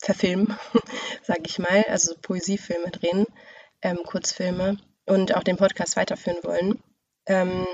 verfilmen, 0.00 0.56
sage 1.22 1.42
ich 1.46 1.58
mal, 1.58 1.84
also 1.88 2.14
Poesiefilme 2.20 2.90
drehen, 2.90 3.26
ähm, 3.82 3.98
Kurzfilme 4.04 4.76
und 5.06 5.34
auch 5.34 5.42
den 5.42 5.56
Podcast 5.56 5.96
weiterführen 5.96 6.42
wollen. 6.42 6.82
Ähm, 7.26 7.66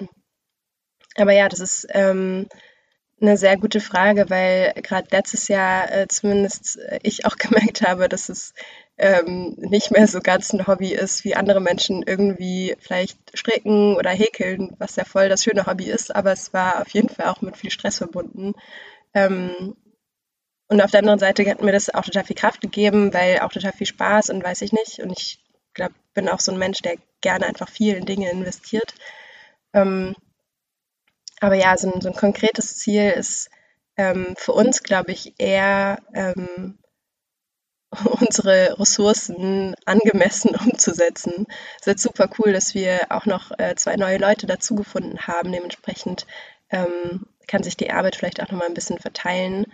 aber 1.17 1.33
ja, 1.33 1.49
das 1.49 1.61
ist 1.61 1.87
ähm, 1.91 2.49
eine 3.21 3.37
sehr 3.37 3.57
gute 3.57 3.81
Frage, 3.81 4.29
weil 4.29 4.73
gerade 4.83 5.09
letztes 5.11 5.49
Jahr 5.49 5.91
äh, 5.93 6.09
zumindest 6.09 6.79
äh, 6.79 6.99
ich 7.03 7.27
auch 7.27 7.37
gemerkt 7.39 7.83
habe, 7.83 8.09
dass 8.09 8.29
es 8.29 8.55
ähm, 8.97 9.55
nicht 9.59 9.91
mehr 9.91 10.07
so 10.07 10.21
ganz 10.21 10.53
ein 10.53 10.67
Hobby 10.67 10.93
ist, 10.93 11.25
wie 11.25 11.35
andere 11.35 11.61
Menschen 11.61 12.03
irgendwie 12.03 12.77
vielleicht 12.79 13.19
stricken 13.37 13.97
oder 13.97 14.11
häkeln, 14.11 14.75
was 14.79 14.97
ja 14.97 15.05
voll 15.05 15.29
das 15.29 15.43
schöne 15.45 15.67
Hobby 15.67 15.91
ist, 15.91 16.15
aber 16.15 16.33
es 16.33 16.53
war 16.53 16.83
auf 16.83 16.89
jeden 16.91 17.09
Fall 17.09 17.27
auch 17.27 17.41
mit 17.43 17.57
viel 17.57 17.71
Stress 17.71 17.99
verbunden. 17.99 18.55
Ähm, 19.15 19.75
und 20.69 20.81
auf 20.81 20.91
der 20.91 21.01
anderen 21.01 21.19
Seite 21.19 21.49
hat 21.49 21.63
mir 21.63 21.73
das 21.73 21.93
auch 21.93 22.05
total 22.05 22.25
viel 22.25 22.37
Kraft 22.37 22.61
gegeben, 22.61 23.13
weil 23.13 23.41
auch 23.41 23.53
total 23.53 23.73
viel 23.73 23.87
Spaß 23.87 24.31
und 24.31 24.43
weiß 24.43 24.63
ich 24.63 24.73
nicht. 24.73 25.01
Und 25.01 25.13
ich 25.13 25.45
glaube, 25.75 25.95
bin 26.15 26.29
auch 26.29 26.41
so 26.41 26.53
ein 26.53 26.59
Mensch, 26.59 26.79
der 26.79 26.97
gerne 27.21 27.47
einfach 27.47 27.69
viel 27.69 27.95
in 27.95 28.07
Dinge 28.07 28.31
investiert. 28.31 28.95
Ähm, 29.73 30.15
aber 31.45 31.57
ja, 31.57 31.77
so 31.77 31.93
ein, 31.93 32.01
so 32.01 32.09
ein 32.09 32.15
konkretes 32.15 32.79
Ziel 32.79 33.11
ist 33.11 33.51
ähm, 33.97 34.35
für 34.39 34.53
uns, 34.53 34.83
glaube 34.83 35.13
ich, 35.13 35.35
eher 35.39 35.99
ähm, 36.15 36.79
unsere 38.21 38.79
Ressourcen 38.79 39.75
angemessen 39.85 40.57
umzusetzen. 40.65 41.47
Es 41.81 41.87
ist 41.87 42.01
super 42.01 42.31
cool, 42.39 42.53
dass 42.53 42.75
wir 42.75 42.99
auch 43.11 43.27
noch 43.27 43.51
äh, 43.59 43.75
zwei 43.77 43.97
neue 43.97 44.17
Leute 44.17 44.47
dazu 44.47 44.75
gefunden 44.75 45.19
haben. 45.19 45.53
Dementsprechend 45.53 46.27
ähm, 46.71 47.27
kann 47.47 47.63
sich 47.63 47.77
die 47.77 47.91
Arbeit 47.91 48.17
vielleicht 48.17 48.43
auch 48.43 48.51
noch 48.51 48.61
mal 48.61 48.67
ein 48.67 48.75
bisschen 48.75 48.99
verteilen. 48.99 49.67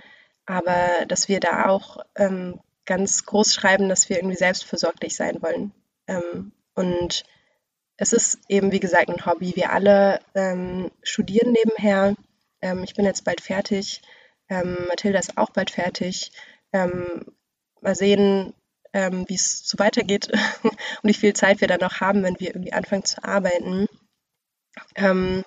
Aber 0.46 0.88
dass 1.06 1.28
wir 1.28 1.38
da 1.38 1.66
auch 1.66 1.98
ähm, 2.16 2.58
ganz 2.84 3.24
groß 3.24 3.54
schreiben, 3.54 3.88
dass 3.88 4.08
wir 4.08 4.16
irgendwie 4.16 4.36
selbstversorglich 4.36 5.14
sein 5.14 5.40
wollen. 5.40 5.72
Ähm, 6.08 6.50
und 6.74 7.22
es 8.00 8.14
ist 8.14 8.38
eben, 8.48 8.72
wie 8.72 8.80
gesagt, 8.80 9.10
ein 9.10 9.26
Hobby. 9.26 9.52
Wir 9.56 9.72
alle 9.72 10.20
ähm, 10.34 10.90
studieren 11.02 11.52
nebenher. 11.52 12.16
Ähm, 12.62 12.82
ich 12.82 12.94
bin 12.94 13.04
jetzt 13.04 13.24
bald 13.24 13.42
fertig. 13.42 14.00
Ähm, 14.48 14.74
Mathilda 14.88 15.18
ist 15.18 15.36
auch 15.36 15.50
bald 15.50 15.70
fertig. 15.70 16.32
Ähm, 16.72 17.26
mal 17.82 17.94
sehen, 17.94 18.54
ähm, 18.94 19.26
wie 19.28 19.34
es 19.34 19.68
so 19.68 19.78
weitergeht 19.78 20.28
und 20.62 20.74
wie 21.02 21.12
viel 21.12 21.34
Zeit 21.34 21.60
wir 21.60 21.68
dann 21.68 21.80
noch 21.80 22.00
haben, 22.00 22.22
wenn 22.22 22.40
wir 22.40 22.48
irgendwie 22.48 22.72
anfangen 22.72 23.04
zu 23.04 23.22
arbeiten. 23.22 23.86
Ähm, 24.94 25.44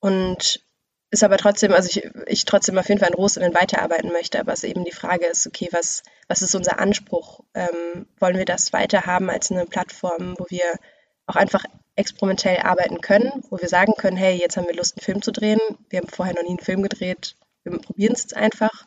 und 0.00 0.64
ist 1.12 1.22
aber 1.22 1.36
trotzdem, 1.36 1.72
also 1.72 1.88
ich, 1.88 2.10
ich 2.26 2.44
trotzdem 2.44 2.76
auf 2.76 2.88
jeden 2.88 2.98
Fall 2.98 3.10
in 3.10 3.14
Rohsinnen 3.14 3.54
weiterarbeiten 3.54 4.10
möchte, 4.10 4.40
aber 4.40 4.52
es 4.52 4.64
eben 4.64 4.84
die 4.84 4.90
Frage 4.90 5.26
ist, 5.26 5.46
okay, 5.46 5.68
was, 5.70 6.02
was 6.26 6.42
ist 6.42 6.56
unser 6.56 6.80
Anspruch? 6.80 7.44
Ähm, 7.54 8.08
wollen 8.18 8.36
wir 8.36 8.46
das 8.46 8.72
weiterhaben 8.72 9.30
als 9.30 9.52
eine 9.52 9.64
Plattform, 9.66 10.34
wo 10.38 10.46
wir 10.48 10.64
auch 11.26 11.36
einfach 11.36 11.64
experimentell 11.96 12.58
arbeiten 12.58 13.00
können, 13.00 13.44
wo 13.50 13.60
wir 13.60 13.68
sagen 13.68 13.94
können, 13.96 14.16
hey, 14.16 14.36
jetzt 14.38 14.56
haben 14.56 14.66
wir 14.66 14.74
Lust, 14.74 14.96
einen 14.96 15.04
Film 15.04 15.22
zu 15.22 15.32
drehen. 15.32 15.60
Wir 15.90 16.00
haben 16.00 16.08
vorher 16.08 16.34
noch 16.34 16.42
nie 16.42 16.50
einen 16.50 16.58
Film 16.58 16.82
gedreht. 16.82 17.36
Wir 17.64 17.78
probieren 17.78 18.14
es 18.14 18.22
jetzt 18.22 18.36
einfach. 18.36 18.84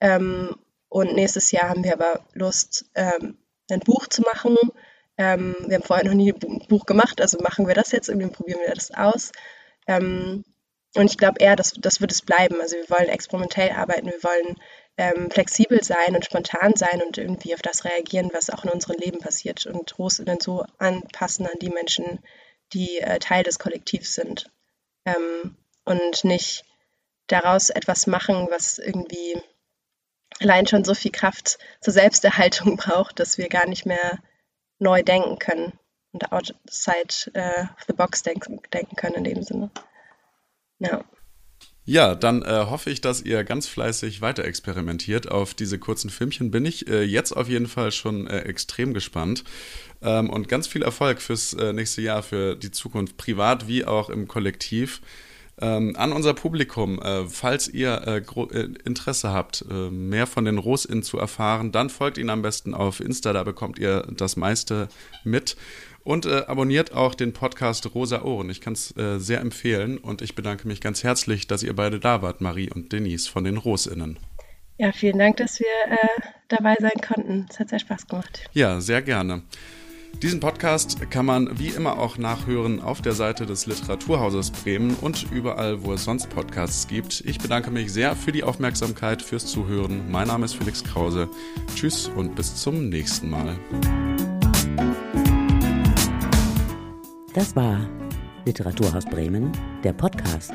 Ähm, 0.00 0.56
und 0.88 1.14
nächstes 1.14 1.50
Jahr 1.50 1.68
haben 1.68 1.84
wir 1.84 1.92
aber 1.92 2.20
Lust, 2.32 2.86
ähm, 2.94 3.38
ein 3.70 3.80
Buch 3.80 4.06
zu 4.06 4.22
machen. 4.22 4.56
Ähm, 5.18 5.56
wir 5.66 5.76
haben 5.76 5.82
vorher 5.82 6.06
noch 6.06 6.14
nie 6.14 6.32
ein 6.32 6.66
Buch 6.68 6.86
gemacht, 6.86 7.20
also 7.20 7.38
machen 7.42 7.66
wir 7.66 7.74
das 7.74 7.90
jetzt, 7.90 8.08
irgendwie 8.08 8.28
probieren 8.28 8.60
wir 8.64 8.74
das 8.74 8.92
aus. 8.92 9.32
Ähm, 9.86 10.44
und 10.94 11.10
ich 11.10 11.18
glaube 11.18 11.40
eher, 11.40 11.56
das, 11.56 11.74
das 11.74 12.00
wird 12.00 12.12
es 12.12 12.22
bleiben. 12.22 12.60
Also 12.60 12.76
wir 12.76 12.88
wollen 12.90 13.08
experimentell 13.08 13.70
arbeiten, 13.70 14.06
wir 14.06 14.22
wollen 14.22 14.56
ähm, 14.98 15.30
flexibel 15.30 15.82
sein 15.82 16.14
und 16.14 16.24
spontan 16.24 16.74
sein 16.74 17.02
und 17.02 17.18
irgendwie 17.18 17.54
auf 17.54 17.62
das 17.62 17.84
reagieren, 17.84 18.30
was 18.32 18.50
auch 18.50 18.64
in 18.64 18.70
unserem 18.70 18.96
Leben 18.98 19.18
passiert 19.18 19.66
und 19.66 19.94
dann 20.24 20.40
so 20.40 20.64
anpassen 20.78 21.46
an 21.46 21.58
die 21.60 21.70
Menschen, 21.70 22.20
die 22.72 22.98
äh, 22.98 23.18
Teil 23.18 23.42
des 23.42 23.58
Kollektivs 23.58 24.14
sind. 24.14 24.50
Ähm, 25.04 25.56
und 25.84 26.24
nicht 26.24 26.64
daraus 27.28 27.70
etwas 27.70 28.06
machen, 28.06 28.48
was 28.50 28.78
irgendwie 28.78 29.40
allein 30.40 30.66
schon 30.66 30.84
so 30.84 30.94
viel 30.94 31.12
Kraft 31.12 31.58
zur 31.80 31.92
Selbsterhaltung 31.92 32.76
braucht, 32.76 33.20
dass 33.20 33.38
wir 33.38 33.48
gar 33.48 33.66
nicht 33.68 33.86
mehr 33.86 34.18
neu 34.78 35.02
denken 35.02 35.38
können 35.38 35.78
und 36.12 36.32
outside 36.32 37.30
uh, 37.36 37.66
the 37.86 37.92
box 37.92 38.22
denken, 38.22 38.60
denken 38.72 38.96
können 38.96 39.16
in 39.16 39.24
dem 39.24 39.42
Sinne. 39.42 39.70
Ja. 40.78 41.04
Ja, 41.88 42.16
dann 42.16 42.42
äh, 42.42 42.66
hoffe 42.68 42.90
ich, 42.90 43.00
dass 43.00 43.22
ihr 43.22 43.44
ganz 43.44 43.68
fleißig 43.68 44.20
weiter 44.20 44.44
experimentiert. 44.44 45.30
Auf 45.30 45.54
diese 45.54 45.78
kurzen 45.78 46.10
Filmchen 46.10 46.50
bin 46.50 46.64
ich 46.64 46.88
äh, 46.88 47.04
jetzt 47.04 47.30
auf 47.30 47.48
jeden 47.48 47.68
Fall 47.68 47.92
schon 47.92 48.26
äh, 48.26 48.40
extrem 48.40 48.92
gespannt. 48.92 49.44
Ähm, 50.02 50.28
und 50.28 50.48
ganz 50.48 50.66
viel 50.66 50.82
Erfolg 50.82 51.22
fürs 51.22 51.54
äh, 51.54 51.72
nächste 51.72 52.02
Jahr, 52.02 52.24
für 52.24 52.56
die 52.56 52.72
Zukunft, 52.72 53.16
privat 53.16 53.68
wie 53.68 53.84
auch 53.84 54.10
im 54.10 54.26
Kollektiv. 54.26 55.00
Ähm, 55.58 55.96
an 55.96 56.12
unser 56.12 56.34
Publikum, 56.34 57.00
äh, 57.00 57.26
falls 57.26 57.68
ihr 57.68 58.02
äh, 58.06 58.68
Interesse 58.84 59.32
habt, 59.32 59.64
mehr 59.68 60.26
von 60.26 60.44
den 60.44 60.58
RosInnen 60.58 61.02
zu 61.02 61.18
erfahren, 61.18 61.72
dann 61.72 61.88
folgt 61.88 62.18
ihnen 62.18 62.30
am 62.30 62.42
besten 62.42 62.74
auf 62.74 63.00
Insta, 63.00 63.32
da 63.32 63.42
bekommt 63.42 63.78
ihr 63.78 64.06
das 64.16 64.36
meiste 64.36 64.88
mit. 65.24 65.56
Und 66.06 66.24
äh, 66.24 66.44
abonniert 66.46 66.92
auch 66.92 67.16
den 67.16 67.32
Podcast 67.32 67.92
Rosa 67.92 68.22
Ohren. 68.22 68.48
Ich 68.48 68.60
kann 68.60 68.74
es 68.74 68.96
äh, 68.96 69.18
sehr 69.18 69.40
empfehlen 69.40 69.98
und 69.98 70.22
ich 70.22 70.36
bedanke 70.36 70.68
mich 70.68 70.80
ganz 70.80 71.02
herzlich, 71.02 71.48
dass 71.48 71.64
ihr 71.64 71.74
beide 71.74 71.98
da 71.98 72.22
wart, 72.22 72.40
Marie 72.40 72.70
und 72.72 72.92
Denise 72.92 73.26
von 73.26 73.42
den 73.42 73.56
Rosinnen. 73.56 74.16
Ja, 74.78 74.92
vielen 74.92 75.18
Dank, 75.18 75.38
dass 75.38 75.58
wir 75.58 75.66
äh, 75.90 75.96
dabei 76.46 76.76
sein 76.78 77.00
konnten. 77.04 77.46
Es 77.50 77.58
hat 77.58 77.70
sehr 77.70 77.80
Spaß 77.80 78.06
gemacht. 78.06 78.48
Ja, 78.52 78.80
sehr 78.80 79.02
gerne. 79.02 79.42
Diesen 80.22 80.40
Podcast 80.40 81.10
kann 81.10 81.26
man 81.26 81.58
wie 81.58 81.68
immer 81.68 81.98
auch 81.98 82.16
nachhören 82.16 82.80
auf 82.80 83.02
der 83.02 83.12
Seite 83.12 83.44
des 83.44 83.66
Literaturhauses 83.66 84.50
Bremen 84.50 84.96
und 85.00 85.26
überall, 85.30 85.84
wo 85.84 85.92
es 85.92 86.04
sonst 86.04 86.30
Podcasts 86.30 86.88
gibt. 86.88 87.22
Ich 87.26 87.38
bedanke 87.38 87.70
mich 87.70 87.92
sehr 87.92 88.16
für 88.16 88.32
die 88.32 88.42
Aufmerksamkeit, 88.42 89.20
fürs 89.20 89.46
Zuhören. 89.46 90.10
Mein 90.10 90.28
Name 90.28 90.46
ist 90.46 90.54
Felix 90.54 90.82
Krause. 90.82 91.28
Tschüss 91.74 92.08
und 92.16 92.34
bis 92.34 92.56
zum 92.56 92.88
nächsten 92.88 93.28
Mal. 93.28 93.58
Das 97.34 97.54
war 97.54 97.86
Literaturhaus 98.46 99.04
Bremen, 99.04 99.52
der 99.84 99.92
Podcast. 99.92 100.54